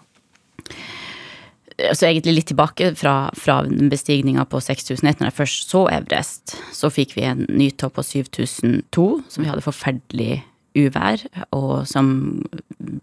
[1.96, 6.90] Så egentlig litt tilbake fra, fra bestigninga på 6001, når jeg først så Everest, så
[6.92, 10.42] fikk vi en ny topp på 7002, som vi hadde forferdelig
[10.76, 11.24] uvær,
[11.56, 12.12] og som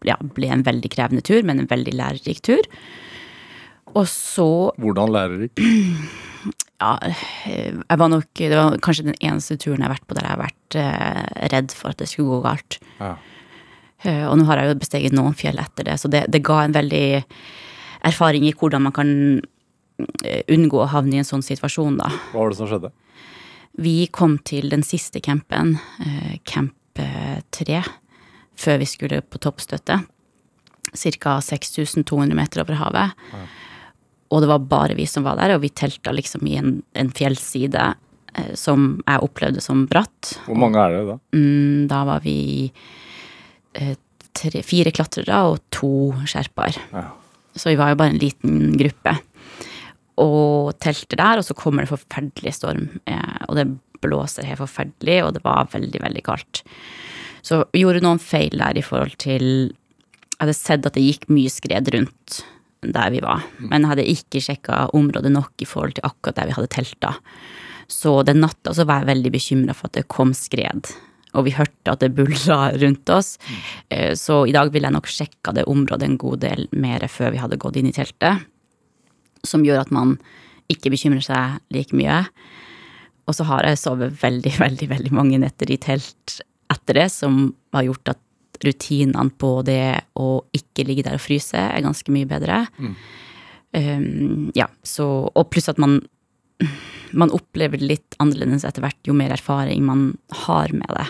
[0.07, 2.69] ja, ble en veldig krevende tur, men en veldig lærerik tur.
[3.95, 5.61] Og så Hvordan lærerik?
[6.83, 10.17] ja, eh, jeg var nok Det var kanskje den eneste turen jeg har vært på
[10.17, 12.79] der jeg har vært eh, redd for at det skulle gå galt.
[12.99, 13.15] Ja.
[14.05, 16.59] Uh, og nå har jeg jo besteget noen fjell etter det, så det, det ga
[16.61, 17.23] en veldig
[18.05, 19.09] erfaring i hvordan man kan
[20.23, 22.11] eh, unngå å havne i en sånn situasjon, da.
[22.31, 22.91] Hva var det som skjedde?
[23.77, 27.81] Vi kom til den siste campen, eh, camp eh, 3,
[28.57, 30.01] før vi skulle på toppstøtte.
[30.97, 31.33] Ca.
[31.43, 33.25] 6200 meter over havet.
[34.27, 37.11] Og det var bare vi som var der, og vi telta liksom i en, en
[37.15, 37.83] fjellside
[38.35, 40.35] eh, som jeg opplevde som bratt.
[40.47, 41.17] Hvor mange er det da?
[41.37, 42.39] Mm, da var vi
[43.79, 43.95] eh,
[44.35, 46.79] tre, fire klatrere og to sherpaer.
[46.91, 47.07] Ja.
[47.57, 49.15] Så vi var jo bare en liten gruppe.
[50.21, 52.89] Og telte der, og så kommer det forferdelig storm.
[53.07, 53.69] Eh, og det
[54.03, 56.63] blåser helt forferdelig, og det var veldig, veldig kaldt.
[57.45, 59.71] Så vi gjorde noen feil der i forhold til
[60.37, 62.41] Jeg hadde sett at det gikk mye skred rundt
[62.85, 66.55] der vi var, men hadde ikke sjekka området nok i forhold til akkurat der vi
[66.57, 67.15] hadde telta.
[67.87, 70.89] Så den natta så var jeg veldig bekymra for at det kom skred.
[71.37, 73.37] Og vi hørte at det buldra rundt oss.
[73.89, 77.31] Eh, Så i dag ville jeg nok sjekka det området en god del mer før
[77.31, 78.45] vi hadde gått inn i teltet.
[79.45, 80.17] Som gjør at man
[80.71, 82.25] ikke bekymrer seg like mye.
[83.27, 86.39] Og så har jeg sovet veldig, veldig, veldig mange netter i telt
[86.71, 88.19] etter det, som har gjort at
[88.65, 92.63] rutinene på det å ikke ligge der og fryse er ganske mye bedre.
[93.77, 95.99] Um, ja, så Og pluss at man
[97.11, 100.09] man opplever det litt annerledes etter hvert jo mer erfaring man
[100.45, 101.07] har med det.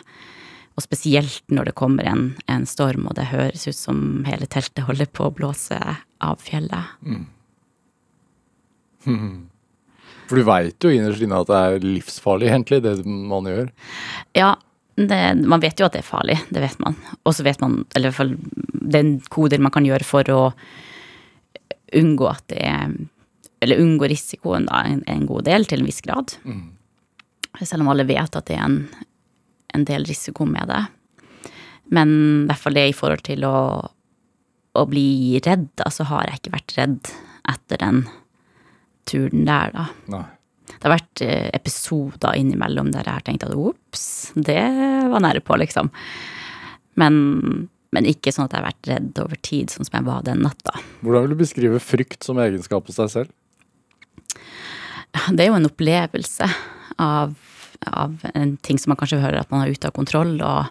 [0.77, 4.85] Og spesielt når det kommer en, en storm, og det høres ut som hele teltet
[4.85, 6.85] holder på å blåse av fjellet.
[10.27, 13.69] For du veit jo innerst inne at det er livsfarlig, egentlig, det man gjør.
[14.35, 14.57] Ja,
[14.97, 16.95] det, man vet jo at det er farlig, det vet man.
[17.23, 18.33] Og så vet man, eller i hvert fall
[18.87, 20.41] det er del man kan gjøre for å
[21.97, 22.95] unngå at det er
[23.61, 26.35] Eller unngå risikoen da, en, en god del, til en viss grad.
[27.65, 28.75] Selv om alle vet at det er en,
[29.73, 30.83] en del risiko med det.
[31.89, 32.11] Men
[32.43, 33.57] i hvert fall det i forhold til å,
[34.77, 37.09] å bli redd, da, så har jeg ikke vært redd
[37.49, 38.03] etter den
[39.09, 39.87] turen der, da.
[40.13, 40.23] Nei.
[40.77, 44.61] Det har vært eh, episoder innimellom der jeg har tenkt at ops, det
[45.11, 45.89] var nære på, liksom.
[47.01, 47.17] Men,
[47.93, 50.43] men ikke sånn at jeg har vært redd over tid, sånn som jeg var den
[50.45, 50.77] natta.
[51.01, 53.35] Hvordan vil du beskrive frykt som egenskap hos deg selv?
[55.33, 56.47] Det er jo en opplevelse
[57.01, 57.33] av,
[57.89, 60.69] av en ting som man kanskje hører at man er ute av kontroll, og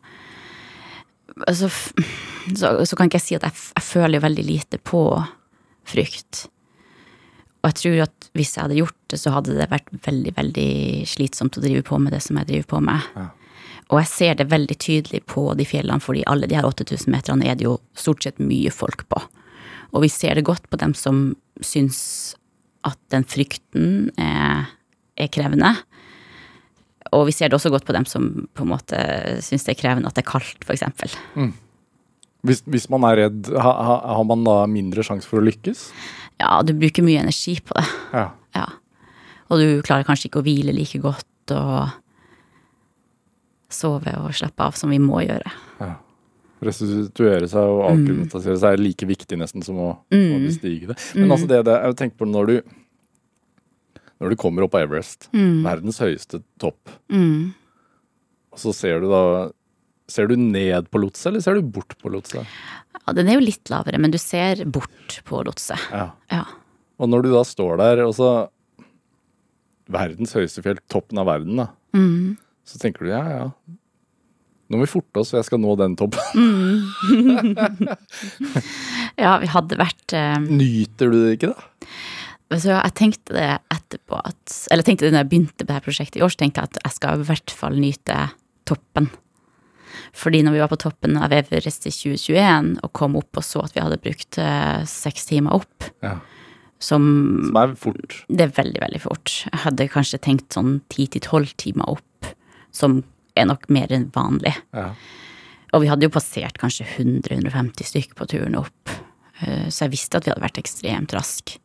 [1.46, 5.02] altså, så, så kan ikke jeg si at jeg, jeg føler jo veldig lite på
[5.86, 6.46] frykt.
[7.62, 10.70] Og jeg tror at hvis jeg hadde gjort det, så hadde det vært veldig, veldig
[11.08, 13.10] slitsomt å drive på med det som jeg driver på med.
[13.16, 13.26] Ja.
[13.86, 17.46] Og jeg ser det veldig tydelig på de fjellene, fordi alle de her 8000 meterne
[17.46, 19.20] er det jo stort sett mye folk på.
[19.94, 21.28] Og vi ser det godt på dem som
[21.62, 22.00] syns
[22.86, 24.66] at den frykten er,
[25.18, 25.70] er krevende.
[27.14, 28.98] Og vi ser det også godt på dem som på en måte
[29.44, 30.82] syns det er krevende at det er kaldt, f.eks.
[32.46, 35.88] Hvis, hvis man er redd, ha, ha, har man da mindre sjanse for å lykkes?
[36.42, 37.86] Ja, du bruker mye energi på det.
[38.12, 38.26] Ja.
[38.58, 38.66] Ja.
[39.50, 41.92] Og du klarer kanskje ikke å hvile like godt og
[43.72, 45.52] sove og slappe av som vi må gjøre.
[45.82, 45.92] ja.
[46.66, 50.96] Restituere seg og avklimatisere seg er like viktig nesten som å, å bestige det.
[51.18, 52.54] Men altså det, det jeg tenker på når du
[54.16, 59.22] når du kommer opp på Everest, verdens høyeste topp, og så ser du da
[60.08, 62.44] Ser du ned på Lotse, eller ser du bort på Lotse?
[63.02, 65.74] Ja, Den er jo litt lavere, men du ser bort på Lotse.
[65.90, 66.04] Ja.
[66.30, 66.44] Ja.
[67.02, 68.28] Og når du da står der, og så
[69.92, 71.68] Verdens høyeste fjell, toppen av verden, da.
[72.66, 73.44] Så tenker du ja, ja.
[74.66, 76.18] Nå må vi forte oss, for jeg skal nå den toppen.
[79.24, 82.56] ja, vi hadde vært eh, Nyter du det ikke, da?
[82.58, 85.76] Så jeg tenkte det etterpå at Eller jeg tenkte det når jeg begynte på det
[85.78, 88.18] her prosjektet i år, så tenkte jeg at jeg skal i hvert fall nyte
[88.66, 89.08] toppen.
[90.16, 93.62] Fordi når vi var på toppen av Everest i 2021 og kom opp og så
[93.64, 96.18] at vi hadde brukt eh, seks timer opp, Ja.
[96.82, 97.04] Som
[97.48, 98.22] Som er fort.
[98.28, 99.32] Det er veldig, veldig fort.
[99.48, 102.32] Jeg hadde kanskje tenkt sånn ti til tolv timer opp,
[102.70, 103.02] som
[103.36, 104.54] er nok mer enn vanlig.
[104.76, 104.90] Ja.
[105.74, 108.92] Og vi hadde jo passert kanskje 100-150 stykk på turen opp,
[109.40, 111.58] Eh, så jeg visste at vi hadde vært ekstremt raske.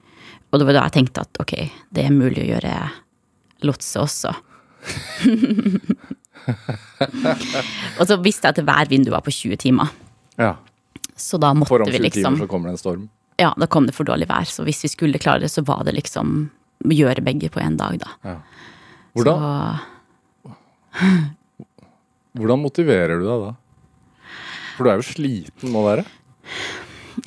[0.52, 1.54] Og det var da jeg tenkte at ok,
[1.96, 2.74] det er mulig å gjøre
[3.68, 4.34] lotse også.
[8.00, 9.92] og så visste jeg at værvinduet var på 20 timer,
[10.42, 10.56] ja.
[11.14, 13.06] så da måtte For om vi 20 liksom timer så kommer det en storm.
[13.40, 15.86] Ja, da kom det for dårlig vær, så hvis vi skulle klare det, så var
[15.88, 16.50] det liksom
[16.82, 18.36] å gjøre begge på én dag, da.
[19.16, 19.42] Hvordan,
[20.44, 20.54] Så,
[22.38, 23.52] hvordan motiverer du deg da?
[24.78, 26.06] For du er jo sliten må være.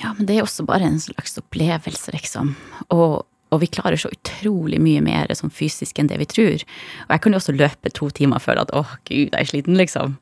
[0.00, 2.54] ja, men det er også bare en slags opplevelse, liksom.
[2.94, 3.22] Og,
[3.54, 6.64] og vi klarer så utrolig mye mer sånn fysisk enn det vi tror.
[7.06, 9.78] Og jeg kunne jo også løpe to timer før at åh, gud, jeg er sliten,
[9.78, 10.18] liksom.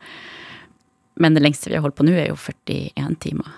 [1.20, 3.48] Men det lengste vi har holdt på nå, er jo 41 timer.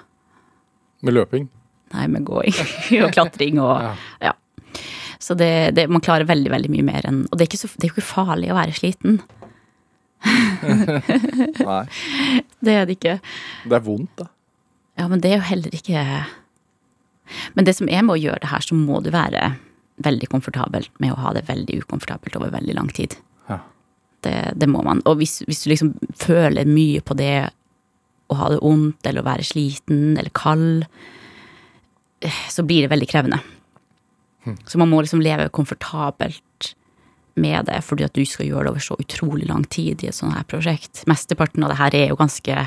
[1.05, 1.49] Med løping.
[1.95, 2.57] Nei, med gåing
[3.05, 4.35] og klatring og ja.
[5.25, 7.87] Så det, det, man klarer veldig, veldig mye mer enn Og det er, så, det
[7.87, 9.21] er jo ikke farlig å være sliten.
[11.69, 11.85] Nei.
[12.65, 13.15] Det er det ikke.
[13.65, 14.29] Det er vondt, da.
[15.01, 16.03] Ja, men det er jo heller ikke
[17.57, 19.55] Men det som er med å gjøre det her, så må du være
[20.05, 23.15] veldig komfortabel med å ha det veldig ukomfortabelt over veldig lang tid.
[23.49, 23.61] Ja.
[24.27, 25.01] Det, det må man.
[25.09, 27.49] Og hvis, hvis du liksom føler mye på det
[28.33, 30.89] å ha det vondt eller å være sliten eller kald,
[32.51, 33.41] så blir det veldig krevende.
[34.69, 36.75] Så man må liksom leve komfortabelt
[37.41, 40.17] med det, fordi at du skal gjøre det over så utrolig lang tid i et
[40.17, 41.03] sånt her prosjekt.
[41.11, 42.67] Mesteparten av det her er jo ganske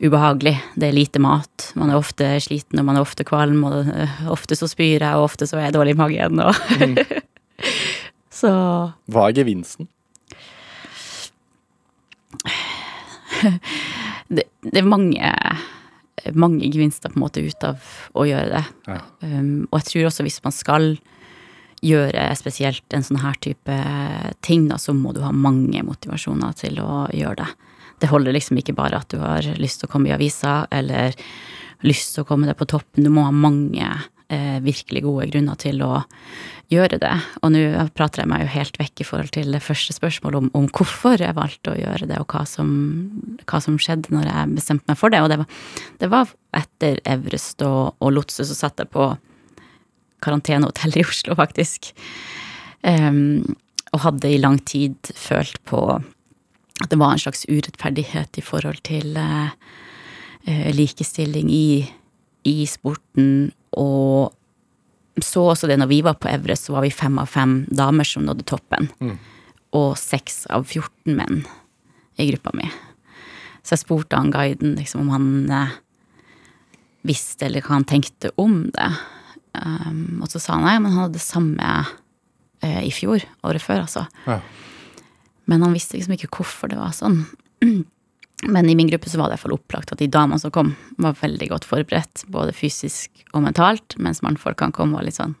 [0.00, 0.54] ubehagelig.
[0.80, 1.70] Det er lite mat.
[1.76, 5.16] Man er ofte sliten, og man er ofte kvalm, og øh, ofte så spyr jeg,
[5.16, 6.54] og ofte så er jeg dårlig i magen, og
[8.40, 8.48] Så
[9.10, 9.88] Hva er gevinsten?
[14.30, 15.32] det, det er mange
[16.34, 18.64] mange gevinster på en måte ut av å gjøre det.
[18.90, 19.00] Ja.
[19.24, 20.92] Um, og jeg tror også hvis man skal
[21.80, 23.76] gjøre spesielt en sånn her type
[24.44, 27.50] ting, da, så må du ha mange motivasjoner til å gjøre det.
[28.00, 31.16] Det holder liksom ikke bare at du har lyst til å komme i avisa, eller
[31.84, 33.04] lyst til å komme deg på toppen.
[33.04, 33.88] Du må ha mange
[34.62, 36.04] virkelig gode grunner til å
[36.70, 37.12] gjøre det.
[37.42, 37.62] Og nå
[37.98, 41.18] prater jeg meg jo helt vekk i forhold til det første spørsmålet om, om hvorfor
[41.18, 42.70] jeg valgte å gjøre det, og hva som,
[43.42, 45.22] hva som skjedde når jeg bestemte meg for det.
[45.24, 45.58] Og det var,
[46.02, 49.08] det var etter Everest og, og Lotse så satt jeg på
[50.22, 51.90] karantenehotell i Oslo, faktisk.
[52.86, 53.56] Um,
[53.90, 55.82] og hadde i lang tid følt på
[56.80, 59.50] at det var en slags urettferdighet i forhold til uh,
[60.72, 61.82] likestilling i,
[62.48, 64.36] i sporten, og
[65.20, 68.06] så også det når vi var på Everest, så var vi fem av fem damer
[68.08, 68.88] som nådde toppen.
[69.02, 69.16] Mm.
[69.76, 71.42] Og seks av 14 menn
[72.20, 72.68] i gruppa mi.
[73.62, 75.74] Så jeg spurte han guiden liksom, om han eh,
[77.06, 78.88] visste eller hva han tenkte om det.
[79.52, 81.70] Um, og så sa han nei, men han hadde det samme
[82.64, 83.24] eh, i fjor.
[83.46, 84.06] Året før, altså.
[84.26, 84.40] Ja.
[85.50, 87.24] Men han visste liksom ikke hvorfor det var sånn.
[88.48, 90.52] Men i min gruppe så var det i hvert fall opplagt at de damene som
[90.54, 90.72] kom,
[91.02, 95.36] var veldig godt forberedt, både fysisk og mentalt, mens mannfolkene kom og var litt sånn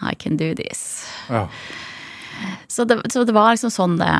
[0.00, 1.04] I can do this.
[1.28, 1.46] Ja.
[2.68, 4.12] Så, det, så, det, var liksom sånn det,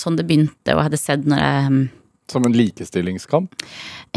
[0.00, 1.76] sånn det begynte, og jeg hadde sett når jeg
[2.32, 3.54] Som en likestillingskamp?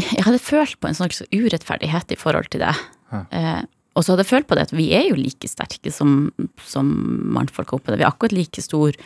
[0.02, 2.74] Jeg hadde følt på en sånn urettferdighet i forhold til det.
[3.12, 3.22] Ja.
[3.30, 6.32] Eh, og så hadde jeg følt på det at vi er jo like sterke som,
[6.64, 6.90] som
[7.36, 8.00] mannfolk oppe der.
[8.00, 8.96] Vi er akkurat like stor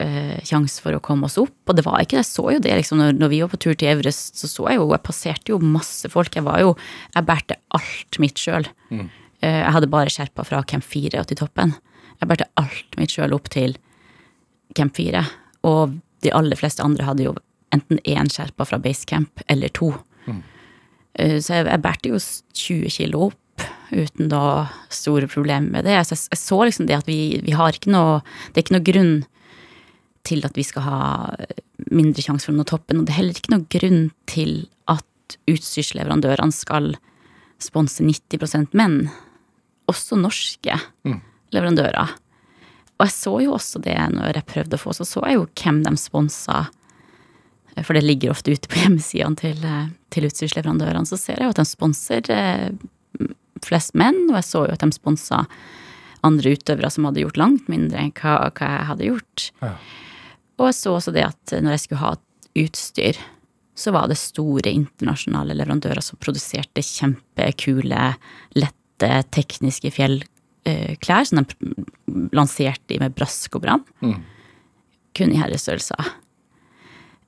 [0.00, 1.54] eh, sjanse for å komme oss opp.
[1.68, 2.24] Og det var ikke det.
[2.24, 4.68] Jeg så jo det liksom, når, når vi var på tur til Everest, så så
[4.70, 6.34] jeg jo Jeg passerte jo masse folk.
[6.34, 6.74] Jeg var jo
[7.14, 8.68] Jeg bærte alt mitt sjøl.
[8.90, 9.08] Mm.
[9.40, 11.74] Eh, jeg hadde bare skjerpa fra Camp 4 og til toppen.
[12.20, 13.76] Jeg bærte alt mitt sjøl opp til
[14.76, 15.24] Camp 4.
[15.68, 17.36] Og de aller fleste andre hadde jo
[17.74, 19.92] enten én skjerpa fra base camp eller to.
[20.26, 20.40] Mm.
[21.14, 23.36] Eh, så jeg, jeg bærte jo 20 kilo opp
[23.90, 25.98] uten da store problemer med det.
[26.06, 28.76] Så jeg, jeg, så liksom det at vi, vi har ikke noe Det er ikke
[28.78, 29.14] noe grunn
[30.26, 31.00] til at vi skal ha
[31.90, 33.00] mindre sjanse for å nå toppen.
[33.00, 34.54] Og det er heller ikke noen grunn til
[34.90, 36.92] at utstyrsleverandørene skal
[37.60, 39.04] sponse 90 menn.
[39.90, 40.76] Også norske
[41.08, 41.20] mm.
[41.56, 42.12] leverandører.
[43.00, 45.48] Og jeg så jo også det når jeg prøvde å få, så så jeg jo
[45.62, 46.66] hvem de sponsa.
[47.80, 49.68] For det ligger ofte ute på hjemmesidene til,
[50.12, 51.08] til utstyrsleverandørene.
[51.08, 52.68] Så ser jeg jo at de sponser eh,
[53.64, 55.46] flest menn, og jeg så jo at de sponsa
[56.26, 59.46] andre utøvere som hadde gjort langt mindre enn hva, hva jeg hadde gjort.
[59.64, 59.72] Ja.
[60.60, 62.14] Og jeg så også det at når jeg skulle ha
[62.60, 63.20] utstyr,
[63.80, 68.10] så var det store internasjonale leverandører som produserte kjempekule,
[68.58, 71.72] lette, tekniske fjellklær som de
[72.36, 73.86] lanserte i med brask og bram.
[74.04, 74.18] Mm.
[75.16, 76.12] Kun i herrestørrelser.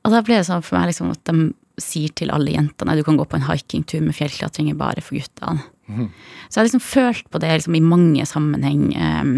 [0.02, 3.04] Og da ble det sånn for meg liksom at de sier til alle jentene du
[3.06, 5.64] kan gå på en hikingtur med fjellklatring bare for guttene.
[5.88, 6.08] Mm.
[6.48, 8.84] Så jeg har liksom følt på det liksom i mange sammenheng.
[8.92, 9.32] Um,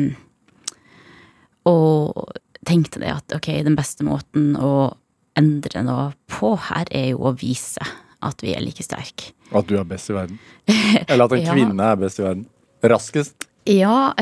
[1.71, 2.35] og
[2.69, 4.95] tenkte det at ok, den beste måten å
[5.39, 7.83] endre noe på her, er jo å vise
[8.25, 9.33] at vi er like sterke.
[9.55, 10.39] At du er best i verden?
[11.07, 11.55] Eller at en ja.
[11.55, 12.47] kvinne er best i verden?
[12.85, 13.49] Raskest?
[13.69, 14.15] Ja.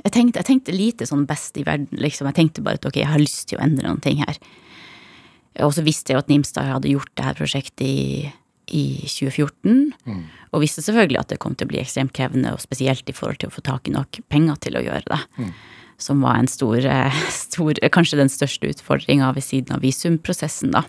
[0.00, 2.28] Jeg tenkte, jeg tenkte, lite sånn best i verden, liksom.
[2.30, 4.38] Jeg tenkte bare at ok, jeg har lyst til å endre noen ting her.
[5.66, 8.30] Og så visste jeg jo at Nimstad hadde gjort det her prosjektet i,
[8.70, 9.90] i 2014.
[10.06, 10.22] Mm.
[10.54, 13.42] Og visste selvfølgelig at det kom til å bli ekstremt krevende, og spesielt i forhold
[13.42, 15.22] til å få tak i nok penger til å gjøre det.
[15.40, 15.52] Mm
[16.02, 20.84] som var en stor, eh, stor Kanskje den største utfordringa ved siden av visumprosessen, da.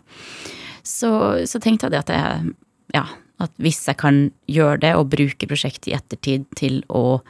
[0.83, 1.11] Så,
[1.45, 2.55] så, tenkte jeg at jeg
[2.95, 3.05] Ja,
[3.41, 7.21] at hvis jeg kan gjøre det og bruke prosjektet i ettertid til å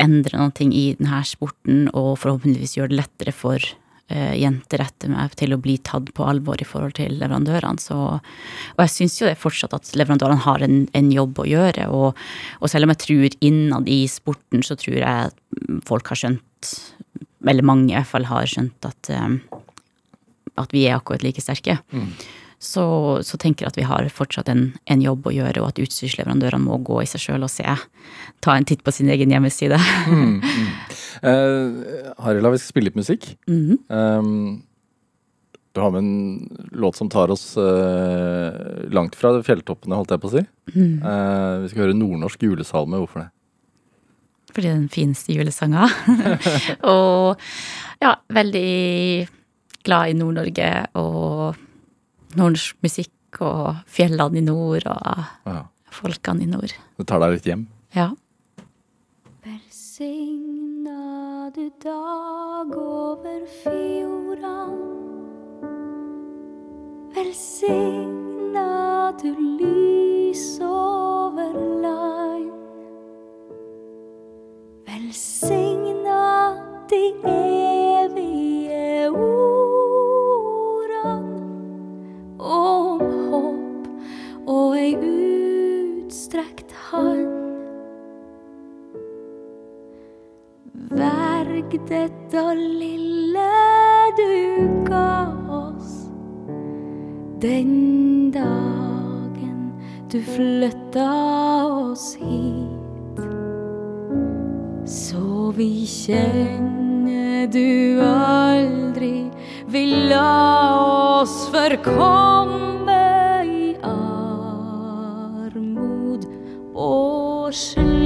[0.00, 3.64] endre noe i denne sporten, og forhåpentligvis gjøre det lettere for
[4.10, 7.82] jenter etter meg til å bli tatt på alvor i forhold til leverandørene.
[7.82, 11.86] Så, og jeg syns jo det fortsatt at leverandørene har en, en jobb å gjøre.
[11.94, 12.18] Og,
[12.58, 16.74] og, selv om jeg tror innad i sporten, så tror jeg folk har skjønt
[17.48, 19.40] eller mange i hvert fall har skjønt at, um,
[20.60, 21.78] at vi er akkurat like sterke.
[21.92, 22.12] Mm.
[22.60, 22.84] Så,
[23.24, 26.66] så, tenker jeg at vi har fortsatt en, en, jobb å gjøre, og at utstyrsleverandørene
[26.66, 27.64] må gå i seg sjøl og se.
[28.44, 29.78] Ta en titt på sin egen hjemmeside.
[29.80, 30.66] mm, mm.
[31.20, 33.36] Uh, Harila, vi skal spille litt musikk.
[33.46, 33.78] -hmm.
[33.88, 34.62] Um,
[35.72, 40.28] du har med en låt som tar oss uh, langt fra fjelltoppene, holdt jeg på
[40.28, 40.46] å si.
[40.74, 42.96] Uh, vi skal høre nordnorsk julesalme.
[42.96, 43.30] Hvorfor det?
[44.54, 45.88] fordi det er den fineste julesanga.
[46.94, 47.40] og
[48.02, 49.26] ja, veldig
[49.86, 51.60] glad i Nord-Norge og
[52.36, 55.62] nordnorsk musikk og fjellene i nord og ja.
[55.94, 56.74] folkene i nord.
[56.98, 57.66] Du tar deg litt hjem?
[57.96, 58.10] Ja.
[59.46, 60.49] Velsigna
[61.54, 64.70] du dag over fjorda.
[67.14, 72.52] Velsigna du lys over land.
[74.86, 76.56] Velsigna
[76.90, 80.38] de evige orda
[82.38, 83.84] om håp
[84.46, 87.29] og ei utstrekt hand.
[90.90, 93.50] Sorg dette lille
[94.16, 94.34] du
[94.88, 96.10] ga oss.
[97.38, 99.72] Den dagen
[100.10, 101.10] du flytta
[101.66, 103.20] oss hit.
[104.84, 109.30] Så vi kjenner du aldri
[109.68, 113.00] vil la oss forkomme
[113.46, 113.76] i
[115.46, 116.22] armod
[116.74, 117.99] og slit.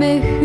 [0.00, 0.39] Med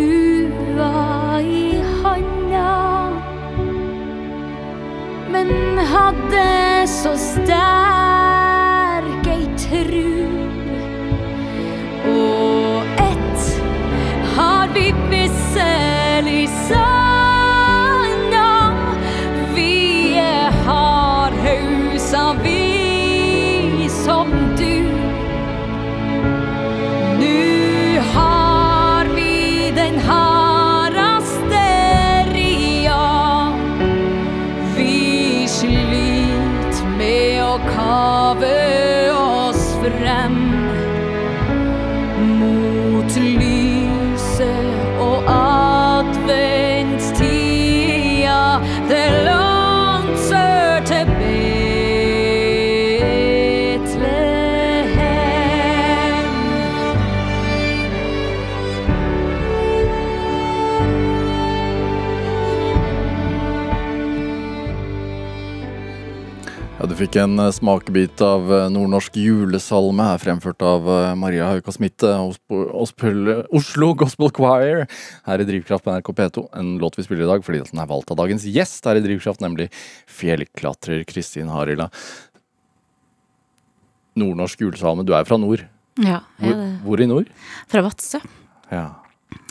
[67.16, 72.10] fikk en eh, smakebit av eh, nordnorsk julesalme her fremført av eh, Maria Hauka Smitte,
[72.50, 74.86] Oslo Gospel Choir,
[75.26, 76.44] her i Drivkraft på NRK P2.
[76.60, 79.04] En låt vi spiller i dag fordi den er valgt av dagens gjest her i
[79.06, 79.70] Drivkraft, nemlig
[80.12, 81.88] fjellklatrer Kristin Harila.
[84.20, 85.64] Nordnorsk julesalme, du er fra nord.
[86.04, 87.32] Ja, Hvor, er det hvor i nord?
[87.72, 88.20] fra Vadsø.
[88.72, 88.90] Ja.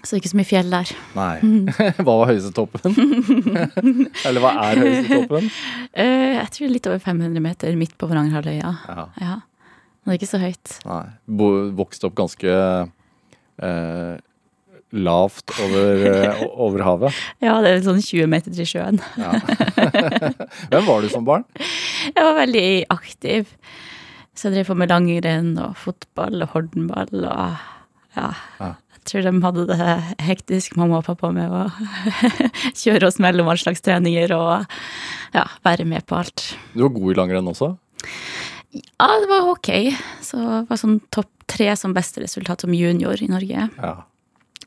[0.04, 0.90] Så ikke så mye fjell der.
[1.16, 1.38] Nei.
[2.04, 2.92] Hva var høyeste toppen?
[4.26, 5.48] Eller hva er høyeste toppen?
[5.96, 8.74] Eh, jeg tror litt over 500 meter midt på Varangerhalvøya.
[8.90, 9.06] Ja.
[9.22, 9.38] Ja.
[10.04, 10.76] Det er ikke så høyt.
[10.84, 11.02] Nei.
[11.40, 14.14] Bo, vokste opp ganske eh,
[14.94, 17.22] lavt over, eh, over havet.
[17.46, 19.00] Ja, det er sånn 20 meter til sjøen.
[19.16, 19.32] Ja.
[20.68, 21.48] Hvem var du som barn?
[22.10, 23.56] Jeg var veldig aktiv.
[24.36, 27.62] Så jeg drev på med langrenn og fotball og hordenball og
[28.14, 28.30] ja.
[28.60, 28.74] Ja.
[29.04, 29.78] Tror de hadde det
[30.24, 31.66] hektisk, mamma og pappa, med å
[32.82, 34.64] kjøre oss mellom all slags treninger og
[35.34, 36.46] ja, være med på alt.
[36.72, 37.74] Du var god i langrenn også?
[38.74, 39.70] Ja, det var ok.
[40.24, 43.68] Så det var sånn topp tre som beste resultat som junior i Norge.
[43.76, 43.94] Ja.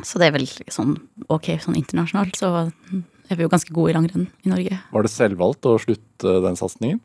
[0.06, 0.94] Så det er vel sånn
[1.34, 2.52] ok sånn internasjonalt, så
[3.28, 4.78] er vi jo ganske gode i langrenn i Norge.
[4.94, 7.02] Var det selvvalgt å slutte den satsingen?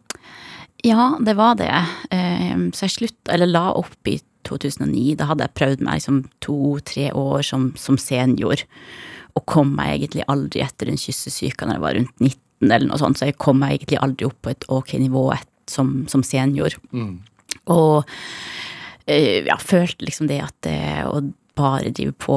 [0.85, 1.71] Ja, det var det.
[2.13, 4.19] Eh, Så jeg slutta, eller la opp i
[4.49, 5.17] 2009.
[5.21, 8.65] Da hadde jeg prøvd meg liksom to-tre år som, som senior.
[9.39, 13.01] Og kom meg egentlig aldri etter den kyssesyka når jeg var rundt 19 eller noe
[13.01, 13.19] sånt.
[13.19, 16.77] Så jeg kom meg egentlig aldri opp på et ok nivå et, som, som senior.
[17.73, 18.13] Og
[19.07, 21.23] jeg ja, følte liksom det at det å
[21.59, 22.37] bare drive på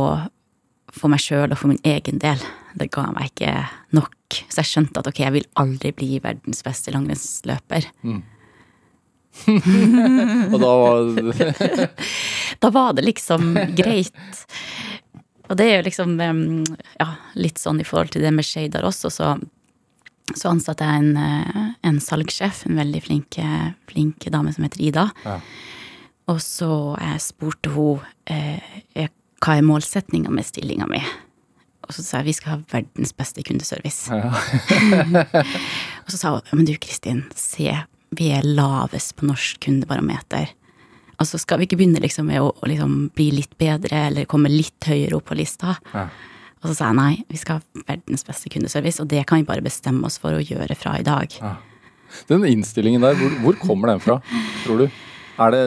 [0.96, 2.40] for meg sjøl og for min egen del,
[2.80, 3.52] det ga meg ikke
[3.98, 4.14] nok.
[4.50, 7.90] Så jeg skjønte at ok, jeg vil aldri bli verdens beste langrennsløper.
[10.54, 11.90] Og da var
[12.64, 14.46] Da var det liksom greit.
[15.50, 19.12] Og det er jo liksom ja, litt sånn i forhold til det med shader også,
[19.14, 19.36] så,
[20.34, 23.38] så ansatte jeg en, eh, en salgssjef, en veldig flink,
[23.92, 25.10] flink dame som heter Ida.
[25.28, 25.38] Ja.
[26.32, 28.58] Og så jeg spurte hun eh,
[28.98, 29.12] eh,
[29.44, 31.02] hva er målsetninga med stillinga mi.
[31.86, 34.10] Og så sa jeg vi skal ha verdens beste kundeservice.
[36.06, 37.70] og så sa hun ja, men du Kristin, se,
[38.18, 40.54] vi er lavest på norsk kundebarometer.
[41.22, 44.52] Altså skal vi ikke begynne liksom med å, å liksom bli litt bedre eller komme
[44.52, 45.78] litt høyere opp på lista?
[45.94, 46.10] Ja.
[46.62, 49.48] Og så sa jeg nei, vi skal ha verdens beste kundeservice, og det kan vi
[49.48, 51.36] bare bestemme oss for å gjøre fra i dag.
[52.30, 54.18] Den innstillingen der, hvor, hvor kommer den fra,
[54.64, 54.88] tror du?
[55.36, 55.62] Er det,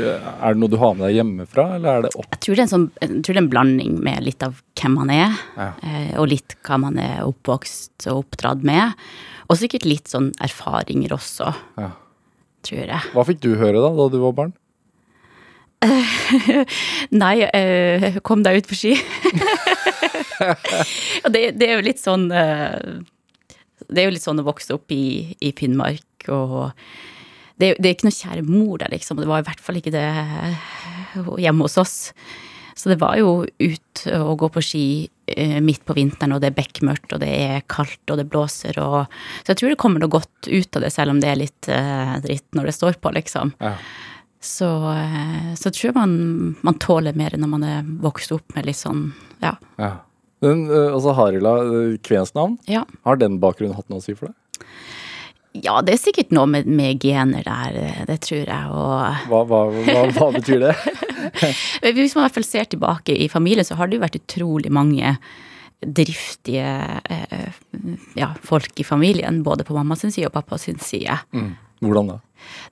[0.00, 2.30] er det noe du har med deg hjemmefra, eller er det opp...
[2.32, 2.86] Jeg tror det er en, sånn,
[3.20, 5.66] det er en blanding med litt av hvem man er, Ja.
[5.84, 8.96] eh, og litt hva man er oppvokst og oppdratt med.
[9.52, 11.90] Og sikkert litt sånn erfaringer også, Ja.
[12.64, 13.04] tror jeg.
[13.12, 14.56] Hva fikk du høre da, da du var barn?
[17.22, 18.94] Nei, uh, kom deg ut på ski.
[21.24, 23.00] og det, det er jo litt sånn uh,
[23.88, 26.70] Det er jo litt sånn å vokse opp i, i Finnmark og
[27.62, 29.20] det, det er ikke noe kjære mor der, liksom.
[29.22, 30.06] Det var i hvert fall ikke det
[31.42, 31.96] hjemme hos oss.
[32.74, 34.86] Så det var jo ut og gå på ski
[35.30, 38.78] eh, midt på vinteren, og det er bekmørkt, og det er kaldt, og det blåser,
[38.82, 39.04] og
[39.42, 41.68] Så jeg tror det kommer noe godt ut av det, selv om det er litt
[41.70, 43.52] eh, dritt når det står på, liksom.
[43.60, 43.76] Ja.
[44.42, 46.16] Så, eh, så tror jeg man,
[46.66, 49.10] man tåler mer når man er vokst opp med litt sånn,
[49.44, 49.54] ja.
[49.78, 49.94] ja.
[50.42, 51.52] Men altså Harila,
[52.02, 52.82] kvensk navn, ja.
[53.06, 54.66] har den bakgrunnen hatt noe å si for deg?
[55.54, 59.58] Ja, det er sikkert noe med, med gener der, det tror jeg, og Hva, hva,
[59.84, 60.74] hva, hva betyr det?
[61.96, 64.72] Hvis man i hvert fall ser tilbake i familien, så har det jo vært utrolig
[64.72, 65.12] mange
[65.82, 66.64] driftige
[67.10, 67.52] eh,
[68.16, 71.18] ja, folk i familien, både på mammas side og pappas side.
[71.34, 71.52] Mm.
[71.82, 72.18] Hvordan da?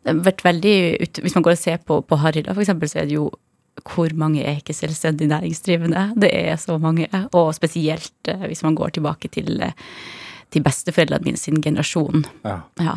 [0.01, 2.63] Det har vært veldig, ut- Hvis man går og ser på, på Harry, da, for
[2.63, 3.29] eksempel, så er det jo
[3.87, 6.09] hvor mange er ikke selvstendig næringsdrivende?
[6.21, 7.07] Det er så mange.
[7.33, 9.73] Og spesielt eh, hvis man går tilbake til, eh,
[10.51, 12.25] til besteforeldrene mine sin generasjon.
[12.47, 12.61] Ja.
[12.83, 12.97] Ja.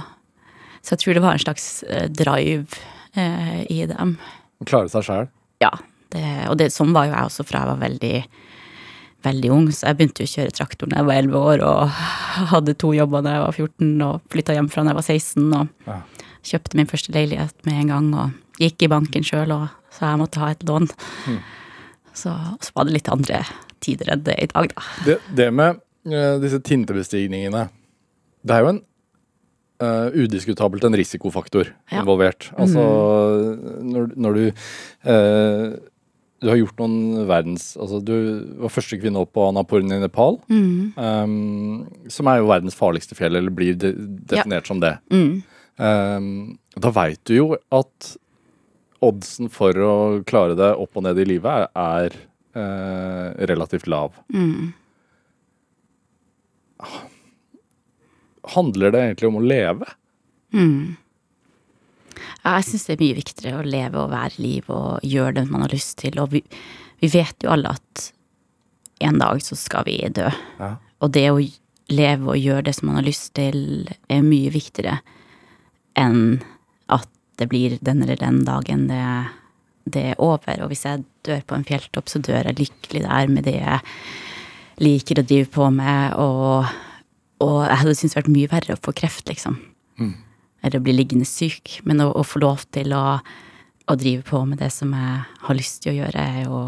[0.83, 2.79] Så jeg tror det var en slags eh, drive
[3.15, 4.17] eh, i dem.
[4.67, 5.29] Klare seg sjæl?
[5.63, 5.69] Ja,
[6.15, 8.13] det, og det, sånn var jo jeg også fra jeg var veldig,
[9.27, 9.69] veldig ung.
[9.71, 11.97] Så jeg begynte jo å kjøre traktor da jeg var 11 år, og
[12.51, 15.89] hadde to jobber da jeg var 14, og flytta hjemmefra da jeg var 16, og
[15.89, 15.99] Ja.
[16.43, 20.19] kjøpte min første leilighet med en gang, og gikk i banken sjøl og sa jeg
[20.19, 20.89] måtte ha et lån.
[22.13, 22.29] Så,
[22.61, 23.39] så var det litt andre
[23.83, 24.83] tider enn det i dag, da.
[25.07, 25.79] Det, det med
[26.43, 27.69] disse tintebestigningene
[28.43, 28.81] Det er jo en
[29.83, 32.01] uh, udiskutabelt en risikofaktor Ja.
[32.01, 32.49] involvert.
[32.59, 32.83] Altså
[33.83, 34.43] når, når du
[35.07, 35.77] uh,
[36.43, 38.13] Du har gjort noen verdens Altså du
[38.65, 40.41] var første kvinne opp på Annapurna i Nepal.
[40.51, 43.93] eh, som er jo verdens farligste fjell, eller blir de,
[44.27, 44.97] definert som det.
[45.09, 45.41] Mm.
[45.79, 46.27] Um,
[46.75, 48.09] da veit du jo at
[49.03, 49.93] oddsen for å
[50.27, 52.13] klare det opp og ned i livet er, er
[52.59, 54.11] uh, relativt lav.
[54.35, 54.73] Mm.
[58.53, 59.87] Handler det egentlig om å leve?
[60.53, 60.95] Mm.
[62.43, 65.45] Ja, jeg syns det er mye viktigere å leve og være liv og gjøre det
[65.51, 66.19] man har lyst til.
[66.19, 66.43] Og vi,
[66.99, 68.09] vi vet jo alle at
[69.03, 70.27] en dag så skal vi dø.
[70.59, 70.75] Ja.
[71.03, 71.39] Og det å
[71.93, 74.99] leve og gjøre det som man har lyst til, er mye viktigere
[75.99, 76.41] enn
[76.91, 77.09] at
[77.39, 79.01] det blir den eller den dagen det,
[79.89, 80.63] det er over.
[80.63, 83.81] Og hvis jeg dør på en fjelltopp, så dør jeg lykkelig der med det jeg
[84.81, 86.65] liker å drive på med, og,
[87.43, 89.59] og jeg hadde syntes det vært mye verre å få kreft, liksom.
[90.63, 91.81] Eller å bli liggende syk.
[91.83, 95.17] Men å, å få lov til å, å drive på med det som jeg
[95.47, 96.61] har lyst til å gjøre, er jo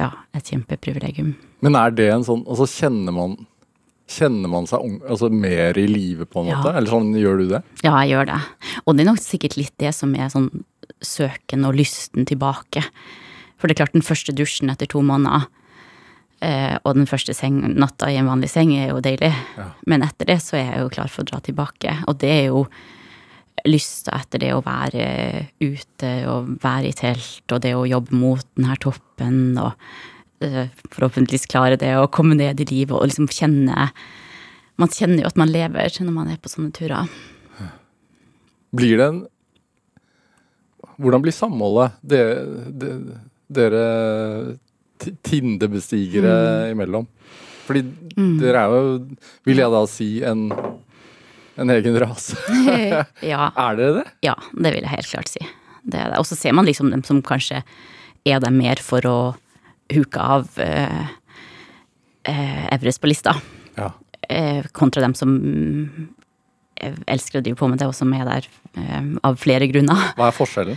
[0.00, 1.34] ja, et kjempeprivilegium.
[1.64, 3.34] Men er det en sånn Altså kjenner man
[4.10, 6.56] Kjenner man seg altså mer i live, på en Ja.
[6.58, 6.72] måte?
[6.74, 7.60] Eller sånn, gjør du det?
[7.84, 8.38] Ja, jeg gjør det.
[8.82, 10.48] Og det er nok sikkert litt det som er sånn
[10.98, 12.82] søken og lysten tilbake.
[13.60, 15.46] For det er klart, den første dusjen etter to måneder,
[16.44, 19.32] eh, og den første seng, natta i en vanlig seng, er jo deilig.
[19.56, 19.68] Ja.
[19.90, 21.94] Men etter det så er jeg jo klar for å dra tilbake.
[22.10, 22.64] Og det er jo
[23.68, 25.04] lysta etter det å være
[25.60, 29.74] ute og være i telt, og det å jobbe mot den her toppen, og
[30.44, 33.90] eh, forhåpentligvis klare det å komme ned i livet og liksom kjenne
[34.80, 37.10] Man kjenner jo at man lever når man er på sånne turer.
[38.72, 39.20] Blir det en
[41.00, 42.40] Hvordan blir samholdet dere,
[42.76, 42.90] det,
[43.48, 43.84] dere
[45.26, 46.34] Tindebestigere
[46.66, 46.72] Mm.
[46.74, 47.06] imellom?
[47.66, 47.82] Fordi
[48.40, 50.48] dere er jo, vil jeg da si, en,
[51.60, 52.34] en egen rase.
[53.32, 54.06] ja, Er dere det?
[54.26, 55.44] ja, det vil jeg helt klart si.
[55.86, 56.18] Det er det.
[56.18, 57.62] Og så ser man liksom dem som kanskje
[58.26, 59.16] er der mer for å
[59.90, 61.06] huke av eh,
[62.28, 63.36] eh, Everest på lista,
[63.78, 63.92] Ja.
[64.28, 65.36] eh, kontra dem som
[66.76, 68.46] eh, elsker å drive på med det, og som er der
[68.76, 70.10] eh, av flere grunner.
[70.18, 70.76] Hva er forskjellen?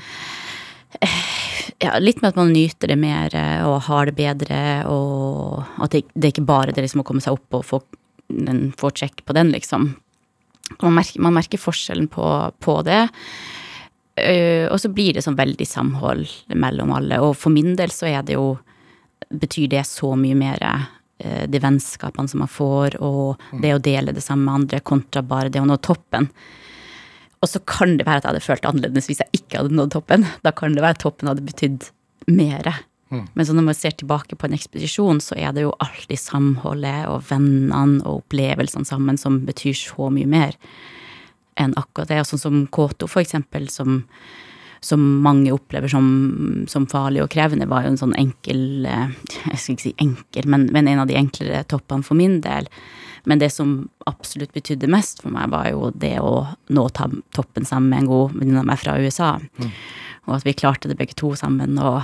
[1.81, 5.95] Ja, litt med at man nyter det mer eh, og har det bedre, og at
[5.95, 7.81] det, det er ikke bare det liksom å komme seg opp og få,
[8.29, 9.91] den, få check på den, liksom.
[10.79, 12.25] Man merker, man merker forskjellen på,
[12.63, 13.03] på det.
[14.13, 17.17] Uh, og så blir det sånn veldig samhold mellom alle.
[17.25, 18.53] Og for min del så er det jo
[19.33, 24.13] Betyr det så mye mer uh, de vennskapene som man får, og det å dele
[24.13, 26.27] det samme med andre, kontra bare det å nå toppen.
[27.43, 29.75] Og så kan det være at jeg hadde følt det annerledes hvis jeg ikke hadde
[29.75, 30.25] nådd toppen.
[30.45, 31.89] Da kan det være at toppen hadde betydd
[32.31, 32.77] mere.
[33.35, 37.05] Men så når man ser tilbake på en ekspedisjon, så er det jo alltid samholdet
[37.11, 40.57] og vennene og opplevelsene sammen som betyr så mye mer
[41.59, 42.23] enn akkurat det.
[42.23, 44.01] Og sånn som K2, for eksempel, som,
[44.81, 46.07] som mange opplever som,
[46.71, 49.13] som farlig og krevende, var jo en sånn enkel eh,
[49.51, 52.69] Jeg skal ikke si enkel, men, men en av de enklere toppene for min del.
[53.29, 53.75] Men det som
[54.09, 56.43] absolutt betydde mest for meg, var jo det å
[56.75, 59.37] nå toppen sammen med en god venninne av meg fra USA.
[60.27, 62.03] Og at vi klarte det begge to sammen, og,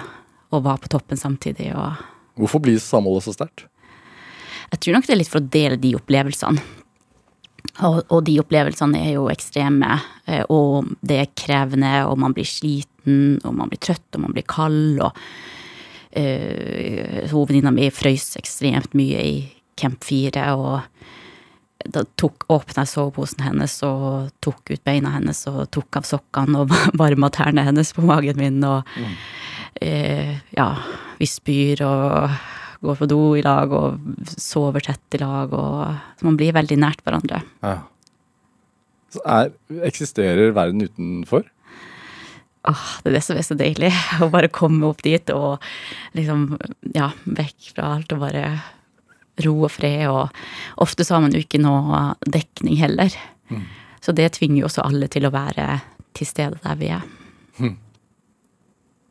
[0.56, 1.74] og var på toppen samtidig.
[2.40, 3.68] Hvorfor blir samholdet så sterkt?
[4.70, 6.66] jeg tror nok det er litt for å dele de opplevelsene.
[7.86, 9.98] Og, og de opplevelsene er jo ekstreme,
[10.30, 14.36] eh, og det er krevende, og man blir sliten, og man blir trøtt, og man
[14.36, 15.16] blir kald, og
[16.20, 19.38] øh, hovedvenninna mi frøys ekstremt mye i
[19.80, 20.82] Camp 4, og
[21.88, 26.74] da tok, åpna soveposen hennes og tok ut beina hennes og tok av sokkene og
[27.02, 28.88] varma tærne hennes på magen min, og
[29.82, 30.70] eh, ja,
[31.20, 32.40] vi spyr og
[32.80, 36.80] går på do i lag og sover tett i lag, og så man blir veldig
[36.80, 37.42] nært hverandre.
[37.64, 37.80] Ja.
[39.10, 39.50] Så er,
[39.88, 41.48] eksisterer verden utenfor?
[42.70, 43.92] Åh, det er det som er så deilig.
[44.24, 45.64] Å bare komme opp dit og
[46.18, 46.54] liksom,
[46.96, 48.44] ja, vekk fra alt og bare
[49.46, 50.08] ro og fred.
[50.12, 53.14] Og ofte så har man jo ikke noe dekning heller.
[54.04, 55.80] Så det tvinger jo også alle til å være
[56.18, 57.08] til stede der vi er.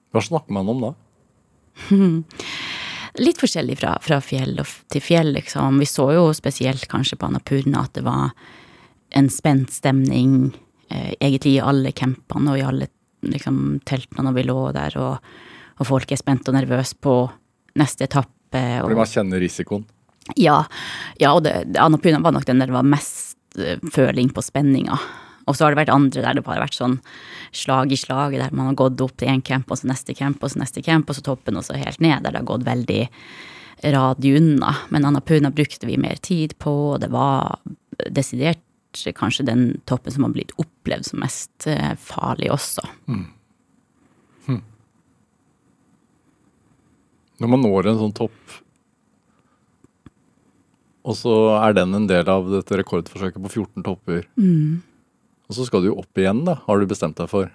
[0.08, 0.92] Hva snakker man om da?
[3.18, 4.60] Litt forskjellig fra, fra fjell
[4.92, 5.80] til fjell, liksom.
[5.82, 8.30] Vi så jo spesielt kanskje på Annapurna at det var
[9.16, 10.52] en spent stemning
[10.90, 12.88] eh, egentlig i alle campene og i alle
[13.26, 15.30] liksom, teltene når vi lå der, og,
[15.80, 17.14] og folk er spent og nervøse på
[17.80, 18.62] neste etappe.
[18.82, 19.86] Og, Fordi man kjenner risikoen.
[20.36, 20.64] Ja,
[21.20, 24.98] ja, og det, var nok den der det var mest eh, føling på spenninga.
[25.48, 26.98] Og så har det vært andre der det bare har vært sånn
[27.56, 30.42] slag i slag, der man har gått opp til én camp, og så neste camp,
[30.44, 32.68] og så neste camp, og så toppen, og så helt ned, der det har gått
[32.68, 33.02] veldig
[33.94, 34.74] radig unna.
[34.92, 37.56] Men Annapurna brukte vi mer tid på, og det var
[38.12, 38.60] desidert
[39.16, 42.84] kanskje den toppen som har blitt opplevd som mest eh, farlig også.
[47.38, 48.56] Når man når en sånn topp,
[51.08, 54.26] og så er den en del av dette rekordforsøket på 14 topper,
[55.48, 57.52] og så skal du jo opp igjen, da, har du bestemt deg for.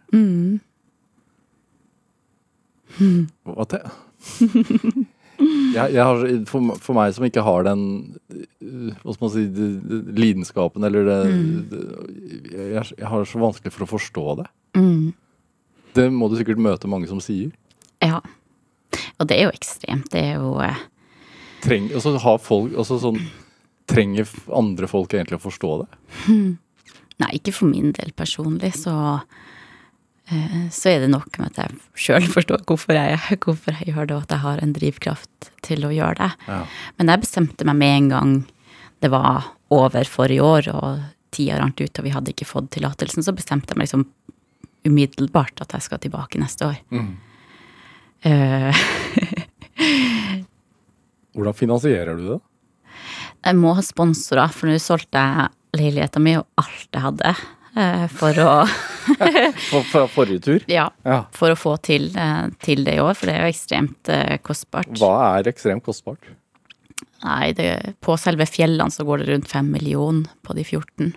[2.98, 3.84] Hva te...
[5.74, 7.82] Jeg, jeg har, for, for meg som ikke har den
[9.02, 9.42] hva skal man si,
[10.14, 11.18] lidenskapen eller det,
[11.72, 11.80] det
[12.54, 14.46] jeg, jeg har så vanskelig for å forstå det.
[15.98, 17.52] Det må du sikkert møte mange som sier.
[18.06, 18.22] Ja.
[19.18, 20.10] Og det er jo ekstremt.
[20.14, 20.80] Det er jo eh,
[21.64, 23.20] Treng, altså, har folk, altså, sånn,
[23.94, 25.90] trenger andre folk egentlig å forstå det?
[27.22, 28.96] Nei, ikke for min del personlig, så
[30.28, 34.10] eh, så er det nok med at jeg sjøl forstår hvorfor jeg, hvorfor jeg gjør
[34.10, 36.32] det, og at jeg har en drivkraft til å gjøre det.
[36.50, 36.62] Ja.
[37.00, 38.36] Men jeg bestemte meg med en gang
[39.04, 43.26] det var over forrige år, og tida rant ut, og vi hadde ikke fått tillatelsen,
[43.26, 44.08] så bestemte jeg meg liksom
[44.84, 46.80] umiddelbart at jeg skal tilbake neste år.
[48.24, 48.84] Eh,
[51.34, 52.40] Hvordan finansierer du det?
[53.44, 57.34] Jeg må ha sponsorer, for nå solgte jeg leiligheten min og alt jeg hadde,
[57.80, 58.52] eh, for å
[59.70, 60.64] For, fra forrige tur?
[60.72, 60.86] Ja.
[61.04, 61.24] Ja.
[61.36, 64.38] For å få til, eh, til det i år, for det er jo ekstremt eh,
[64.46, 64.94] kostbart.
[65.02, 66.32] Hva er ekstremt kostbart?
[67.24, 71.14] Nei, det, på selve fjellene så går det rundt fem millioner på de 14.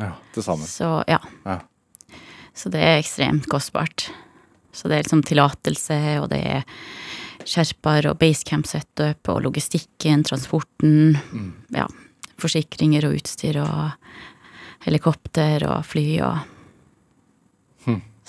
[0.00, 0.66] Ja, til sammen.
[0.70, 1.20] Så ja.
[1.46, 1.60] Ja.
[2.56, 4.08] Så det er ekstremt kostbart.
[4.74, 6.64] Så det er liksom tillatelse, og det er
[7.48, 11.16] skjerper og basecamp setup og logistikken, transporten.
[11.74, 11.86] Ja.
[12.40, 13.90] Forsikringer og utstyr og
[14.86, 16.46] helikopter og fly og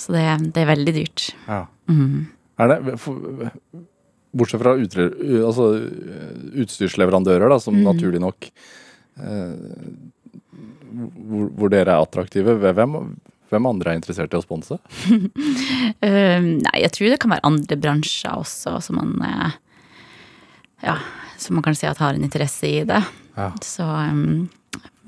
[0.01, 0.24] Så det,
[0.55, 1.28] det er veldig dyrt.
[1.45, 1.66] Ja.
[2.57, 3.51] Er det, for,
[4.34, 5.09] bortsett fra utre,
[5.45, 5.68] altså,
[6.64, 8.47] utstyrsleverandører, da, som naturlig nok
[9.22, 9.53] eh,
[10.91, 12.97] hvor, hvor dere er attraktive, hvem,
[13.52, 14.80] hvem andre er interessert i å sponse?
[16.02, 19.52] Eh, nei, jeg tror det kan være andre bransjer også som man eh,
[20.86, 20.95] Ja,
[21.41, 23.02] som man kan si at har en interesse i det.
[23.36, 23.52] Ja.
[23.66, 24.49] Så um,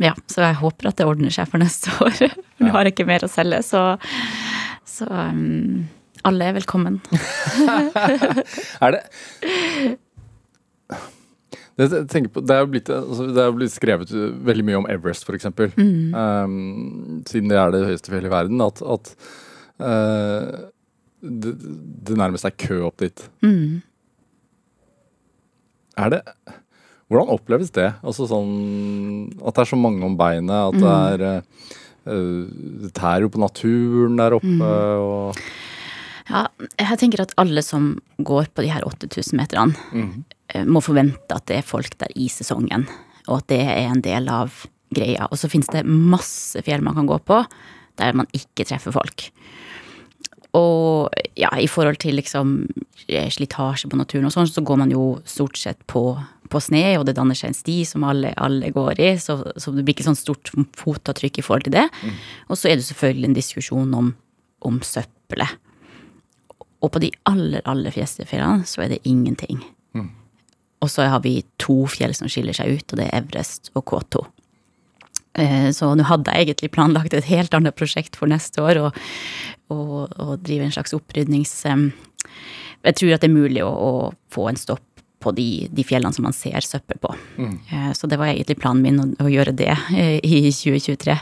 [0.01, 2.35] ja, så jeg håper at det ordner seg for neste år.
[2.61, 3.83] Nå har jeg ikke mer å selge, så,
[4.89, 5.85] så um,
[6.27, 7.01] alle er velkommen.
[8.83, 9.03] Er det
[11.77, 11.89] det,
[12.33, 14.11] på, det, er blitt, altså, det er blitt skrevet
[14.45, 15.49] veldig mye om Everest, f.eks.
[15.77, 16.13] Mm.
[16.13, 18.61] Um, siden det er det høyeste fjellet i verden.
[18.61, 19.13] At, at
[19.81, 20.69] uh,
[21.23, 21.55] det,
[22.09, 23.25] det nærmest er kø opp dit.
[23.45, 23.81] Mm.
[25.97, 26.21] Er det
[27.11, 27.91] Hvordan oppleves det?
[28.01, 28.53] Altså sånn
[29.43, 32.47] At det er så mange om beinet, at det er eh,
[32.85, 34.71] Det tærer jo på naturen der oppe,
[35.03, 35.43] og
[36.29, 36.47] Ja,
[36.79, 40.13] jeg tenker at alle som går på de her 8000 meterne, eh,
[40.69, 42.85] må forvente at det er folk der i sesongen,
[43.27, 45.27] og at det er en del av greia.
[45.31, 47.43] Og så finnes det masse fjell man kan gå på
[48.01, 49.27] der man ikke treffer folk.
[50.57, 52.55] Og ja, i forhold til liksom
[53.07, 56.03] eh, slitasje på naturen og sånn, så går man jo stort sett på,
[56.49, 59.73] på sne, og det danner seg en sti som alle, alle går i, så, så
[59.73, 61.87] det blir ikke sånn stort fotavtrykk i forhold til det.
[62.49, 64.13] Og så er det selvfølgelig en diskusjon om,
[64.69, 65.57] om søppelet.
[66.83, 69.61] Og på de aller, aller fleste fjellene så er det ingenting.
[70.83, 73.85] Og så har vi to fjell som skiller seg ut, og det er Everest og
[73.89, 74.25] K2.
[75.39, 79.03] Eh, Så nå hadde jeg egentlig planlagt et helt annet prosjekt for neste år, og,
[79.73, 81.55] og, og drive en slags opprydnings...
[81.63, 83.93] jeg tror at det er mulig å, å
[84.33, 84.83] få en stopp
[85.23, 87.13] på de, de fjellene som man ser søppel på.
[87.39, 87.53] Mm.
[87.95, 91.15] Så det var egentlig planen min å, å gjøre det eh, i 2023.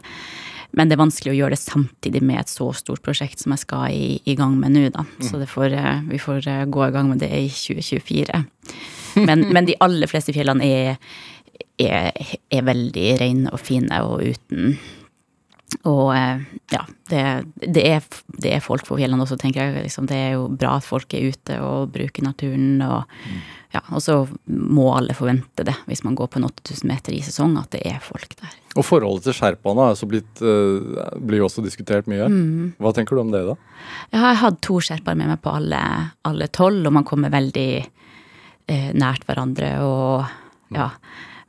[0.71, 3.65] Men det er vanskelig å gjøre det samtidig med et så stort prosjekt som jeg
[3.65, 5.03] skal i, i gang med nå, da.
[5.27, 8.41] Så det får, eh, vi får eh, gå i gang med det i 2024.
[9.27, 10.97] Men, men de aller fleste fjellene er,
[11.81, 12.11] er,
[12.51, 14.75] er veldig rene og fine og uten
[15.87, 16.41] og eh,
[16.73, 17.21] ja, det,
[17.63, 18.03] det, er,
[18.43, 19.85] det er folk på fjellene også, tenker jeg.
[19.87, 22.81] Liksom, det er jo bra at folk er ute og bruker naturen.
[22.83, 23.21] Og,
[23.73, 24.17] ja, og så
[24.51, 27.85] må alle forvente det, hvis man går på en 8000 meter i sesong, at det
[27.87, 28.57] er folk der.
[28.75, 32.27] Og forholdet til sherpaene er eh, blir jo også diskutert mye.
[32.81, 33.57] Hva tenker du om det, da?
[34.11, 35.81] Jeg har hatt to sherpaer med meg på alle,
[36.27, 37.71] alle tolv, og man kommer veldig
[38.67, 40.27] nært hverandre og
[40.75, 40.89] ja,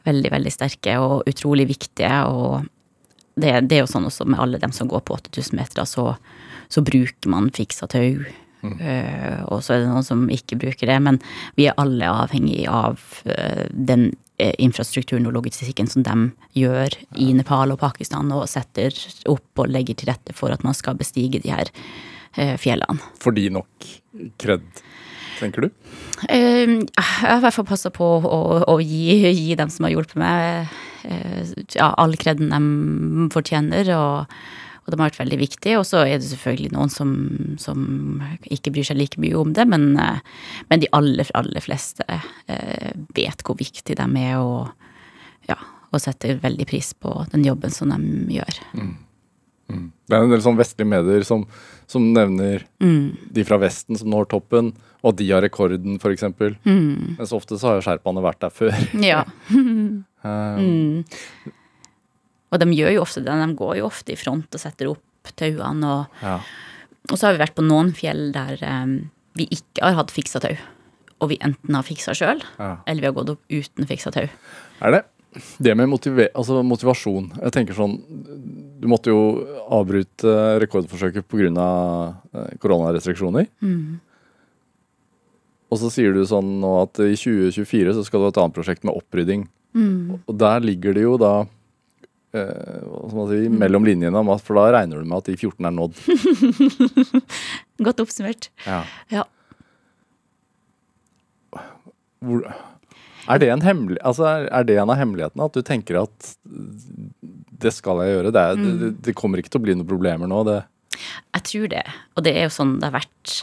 [0.06, 2.12] veldig, veldig sterke og utrolig viktige.
[2.28, 2.64] Og
[3.34, 6.12] det, det er jo sånn også med alle dem som går på 8000 meter, så,
[6.72, 8.24] så bruker man fiksa tau.
[8.62, 11.18] Eh, og så er det noen som ikke bruker det, men
[11.58, 16.28] vi er alle avhengig av uh, den uh, infrastrukturen og logistikken som de
[16.60, 18.94] gjør i Nepal og Pakistan, og setter
[19.30, 21.72] opp og legger til rette for at man skal bestige de her
[22.36, 23.02] eh, fjellene.
[23.22, 23.90] Får de nok
[24.38, 24.62] kred,
[25.42, 25.68] tenker du?
[26.28, 28.40] Eh, jeg har i hvert fall passa på å,
[28.70, 30.74] å gi, gi dem som har hjulpet meg,
[31.08, 33.90] eh, ja, all kreden de fortjener.
[33.96, 34.36] Og,
[34.82, 35.78] og de har vært veldig viktige.
[35.78, 37.12] Og så er det selvfølgelig noen som,
[37.62, 37.84] som
[38.50, 40.22] ikke bryr seg like mye om det, men, eh,
[40.70, 44.72] men de aller, aller fleste eh, vet hvor viktig de er, og,
[45.50, 45.58] ja,
[45.92, 48.62] og setter veldig pris på den jobben som de gjør.
[50.12, 51.46] Det er en del sånn vestlige medier som,
[51.88, 52.66] som nevner
[53.32, 56.26] de fra Vesten som når toppen, og at de har rekorden, f.eks.
[56.68, 57.16] Mm.
[57.16, 58.76] Mens ofte så har jo sherpaene vært der før.
[59.12, 59.24] Ja.
[60.22, 60.60] Eh,
[62.52, 63.32] Og de gjør jo ofte det.
[63.32, 65.88] De går jo ofte i front og setter opp tauene.
[65.88, 66.36] Og, ja.
[67.08, 68.92] og så har vi vært på noen fjell der um,
[69.38, 70.52] vi ikke har hatt fiksa tau.
[71.22, 72.74] Og vi enten har fiksa sjøl, Ja.
[72.84, 74.26] eller vi har gått opp uten fiksa tau.
[74.82, 75.02] Er det
[75.64, 77.30] det med motive altså motivasjon?
[77.40, 77.94] Jeg tenker sånn
[78.82, 79.20] Du måtte jo
[79.72, 81.48] avbryte rekordforsøket pga.
[82.60, 83.46] koronarestriksjoner.
[83.60, 84.00] koronarestriksjoner.
[85.72, 88.56] Og så sier du sånn nå at i 2024 så skal du ha et annet
[88.58, 89.46] prosjekt med opprydding.
[90.28, 91.30] Og der ligger det jo da
[92.36, 95.70] eh, hva skal man si, mellom linjene, for da regner du med at de 14
[95.70, 96.02] er nådd.
[97.88, 98.50] Godt oppsummert.
[98.66, 98.82] Ja.
[99.14, 99.24] Ja.
[102.20, 102.44] Hvor,
[103.30, 105.46] er det en hemmelig, altså er, er det en av hemmelighetene?
[105.46, 106.32] At du tenker at
[107.62, 108.34] det skal jeg gjøre?
[108.34, 110.42] Det, er, det, det kommer ikke til å bli noen problemer nå?
[110.48, 110.58] Det,
[111.36, 111.86] Jeg tror det.
[112.16, 113.34] Og det er jo sånn det har vært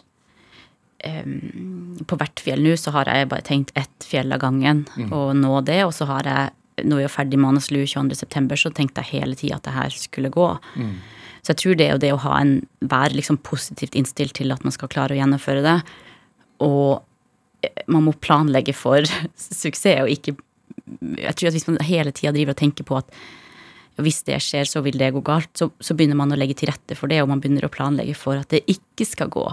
[1.07, 5.31] um, På hvert fjell nå så har jeg bare tenkt ett fjell av gangen og
[5.39, 5.81] nå det.
[5.87, 6.55] Og så har jeg,
[6.87, 10.31] Nå er jeg ferdig Anaslu 22.9, så tenkte jeg hele tida at det her skulle
[10.31, 10.51] gå.
[11.39, 12.53] Så jeg tror det er jo det å ha en,
[12.83, 15.77] være liksom positivt innstilt til at man skal klare å gjennomføre det.
[16.63, 16.99] Og
[17.91, 19.05] man må planlegge for
[19.35, 20.37] suksess, og ikke
[21.19, 23.13] Jeg tror at hvis man hele tida driver og tenker på at
[23.99, 26.69] hvis det skjer, så vil det gå galt, så, så begynner man å legge til
[26.71, 29.43] rette for det, og man begynner å planlegge for at det ikke skal gå.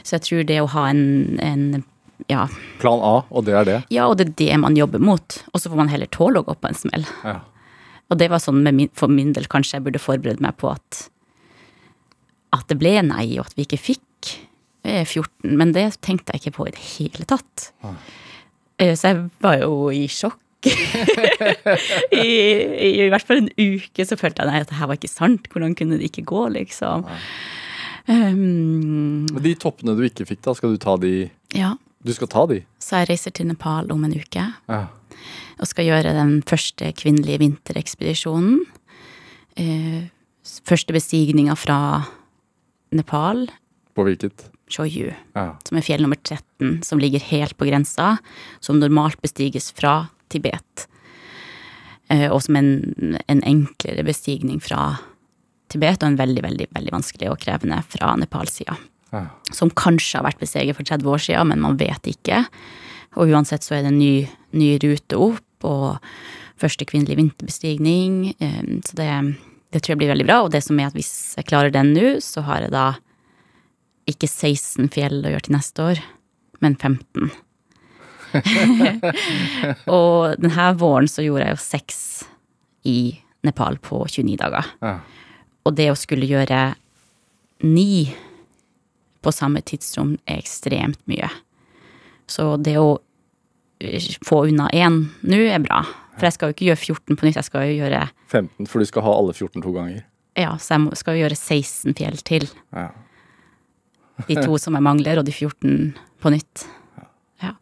[0.00, 1.02] Så jeg tror det å ha en,
[1.44, 1.84] en
[2.32, 2.46] ja,
[2.80, 3.78] plan A, og det er det.
[3.92, 5.36] ja, og det er det man jobber mot.
[5.52, 7.04] Og så får man heller tåle å gå på en smell.
[7.26, 7.42] Ja.
[8.08, 10.72] Og det var sånn med min, for min del kanskje jeg burde forberede meg på
[10.72, 11.04] at
[12.54, 14.02] at det ble nei, og at vi ikke fikk
[14.84, 15.56] 14.
[15.56, 17.70] Men det tenkte jeg ikke på i det hele tatt.
[17.82, 17.96] Ah.
[18.80, 20.40] Så jeg var jo i sjokk.
[20.64, 24.98] I, i, I hvert fall en uke så følte jeg nei, at det her var
[24.98, 25.48] ikke sant.
[25.52, 27.04] Hvordan kunne det ikke gå, liksom?
[28.08, 31.14] Um, Men de toppene du ikke fikk, da, skal du ta de
[31.56, 31.74] ja.
[32.04, 32.58] Du skal ta de?
[32.82, 34.42] Så jeg reiser til Nepal om en uke.
[34.68, 34.82] Ja.
[35.56, 38.58] og skal gjøre den første kvinnelige vinterekspedisjonen.
[39.56, 40.02] Uh,
[40.66, 41.78] første bestigninga fra
[42.92, 43.46] Nepal,
[43.94, 44.50] På hvilket?
[44.70, 45.56] Choyu, Ja.
[45.68, 48.18] som er fjell nummer 13, som ligger helt på grensa,
[48.60, 50.86] som normalt bestiges fra Tibet.
[52.10, 52.70] Eh, og som en,
[53.28, 54.98] en enklere bestigning fra
[55.72, 58.76] Tibet, og en veldig, veldig, veldig vanskelig og krevende fra Nepal-sida
[59.12, 59.26] Ja.
[59.52, 62.46] som kanskje har vært besteget for 30 år siden, men man vet ikke.
[63.16, 65.98] Og uansett så er det en ny, ny rute opp, og
[66.58, 68.34] første kvinnelige vinterbestigning.
[68.40, 69.36] eh, Så det,
[69.72, 70.42] det tror jeg blir veldig bra.
[70.42, 72.96] Og det som er at hvis jeg klarer den nå, så har jeg da
[74.10, 76.02] ikke 16 fjell å gjøre til neste år,
[76.64, 77.32] men 15.
[79.96, 81.98] og denne våren så gjorde jeg jo seks
[82.90, 82.98] i
[83.44, 84.70] Nepal på 29 dager.
[84.82, 84.98] Ja.
[85.64, 86.74] Og det å skulle gjøre
[87.64, 88.08] ni
[89.24, 91.30] på samme tidsrom er ekstremt mye.
[92.28, 92.98] Så det å
[93.80, 95.82] eh, få unna én nå er bra.
[96.14, 98.78] For jeg skal jo ikke gjøre 14 på nytt, jeg skal jo gjøre 15, for
[98.78, 100.04] du skal ha alle 14 to ganger.
[100.38, 102.46] ja, så jeg skal jo gjøre 16 fjell til.
[102.74, 102.90] Ja.
[104.28, 106.66] De to som jeg mangler, og de 14 på nytt.
[107.42, 107.52] Ja,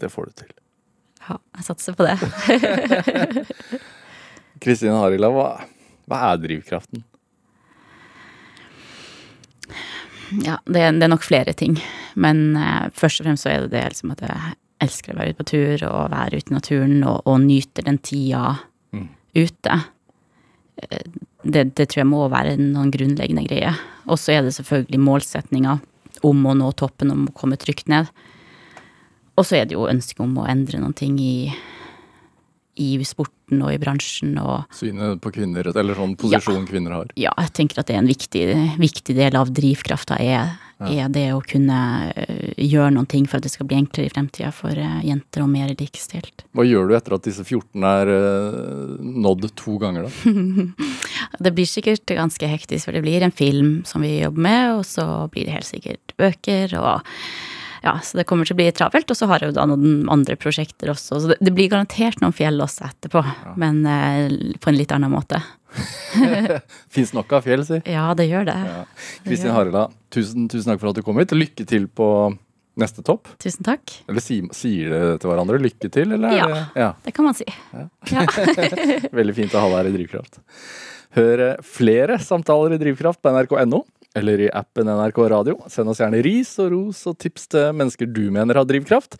[0.00, 0.54] Det får du til.
[1.28, 2.16] ja jeg satser på det.
[4.64, 5.46] Kristine Harila, hva,
[6.08, 7.04] hva er drivkraften?
[10.44, 11.76] Ja, det, er- det er nok flere ting.
[12.14, 15.32] Men eh, først og fremst så er det det liksom at jeg elsker å være
[15.34, 18.56] ute på tur og være ute i naturen og, og nyte den tida
[18.90, 19.04] Mm.
[19.38, 19.74] ute.
[20.82, 21.04] Eh,
[21.44, 23.76] Det, det tror jeg må være noen grunnleggende greier.
[24.06, 25.78] Og så er det selvfølgelig målsetninga
[26.26, 28.10] om å nå toppen, om å komme trygt ned.
[29.38, 31.50] Og så er det jo ønsket om å endre noen ting i,
[32.80, 37.14] i sporten og i bransjen og Synet på kvinner, eller sånn posisjon kvinner har.
[37.18, 38.44] ja, jeg tenker at det er en viktig,
[38.80, 40.52] viktig del av drivkrafta, er,
[40.88, 41.78] er det å kunne
[42.14, 45.44] øh, gjøre noen ting for at det skal bli enklere i fremtida for øh, jenter
[45.44, 46.44] og mer likestilt.
[46.56, 50.88] Hva gjør du etter at disse 14 er eh, nådd to ganger, da?
[51.44, 54.84] Det blir sikkert ganske hektisk, for det blir en film som vi jobber med, og
[54.88, 57.06] så blir det helt sikkert bøker, og
[57.82, 59.10] ja, så det kommer til å bli travelt.
[59.10, 62.20] Og så har jeg jo da noen andre prosjekter også, så det, det blir garantert
[62.20, 63.22] noen fjell også etterpå,
[63.60, 64.26] men eh,
[64.60, 65.40] på en litt annen måte.
[66.90, 67.78] Fins nok av fjell, si.
[67.90, 68.56] Ja, det gjør det.
[68.66, 68.84] Ja.
[69.26, 71.32] Kristin Harila, tusen, tusen takk for at du kom hit.
[71.36, 72.08] Lykke til på
[72.80, 73.28] neste topp.
[73.42, 73.92] Tusen takk.
[74.08, 76.30] Eller si, sier dere til hverandre lykke til, eller?
[76.32, 76.46] er Ja.
[76.48, 76.90] det- ja.
[77.04, 77.46] Det kan man si.
[77.74, 78.24] Ja.
[79.20, 80.40] Veldig fint å ha deg her i Drivkraft.
[81.18, 83.82] Hør flere samtaler i Drivkraft på nrk.no
[84.18, 85.56] eller i appen NRK Radio.
[85.70, 89.16] Send oss gjerne ris og ros og tips til mennesker du mener har drivkraft.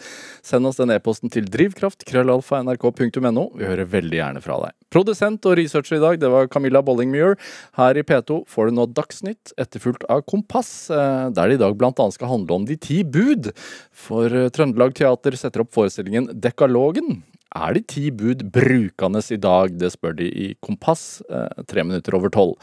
[0.46, 3.44] Send oss den e-posten til drivkraft.krøllalfa.nrk.no.
[3.54, 4.74] Vi hører veldig gjerne fra deg.
[4.90, 7.38] Produsent og researcher i dag, det var Camilla Bollingmuir.
[7.78, 11.78] Her i P2 får du nå Dagsnytt, etterfulgt av Kompass, eh, der det i dag
[11.78, 12.10] bl.a.
[12.10, 13.52] skal handle om De ti bud.
[13.94, 17.22] For eh, Trøndelag Teater setter opp forestillingen Dekalogen.
[17.54, 19.78] Er de ti bud brukende i dag?
[19.78, 22.58] Det spør de i Kompass, eh, tre minutter over tolv.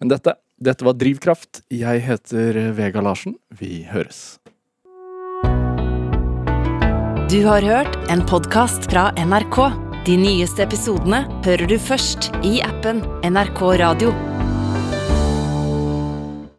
[0.00, 1.62] Men dette, dette var Drivkraft.
[1.72, 3.36] Jeg heter Vega Larsen.
[3.58, 4.38] Vi høres.
[7.32, 9.58] Du har hørt en podkast fra NRK.
[10.06, 14.31] De nyeste episodene hører du først i appen NRK Radio.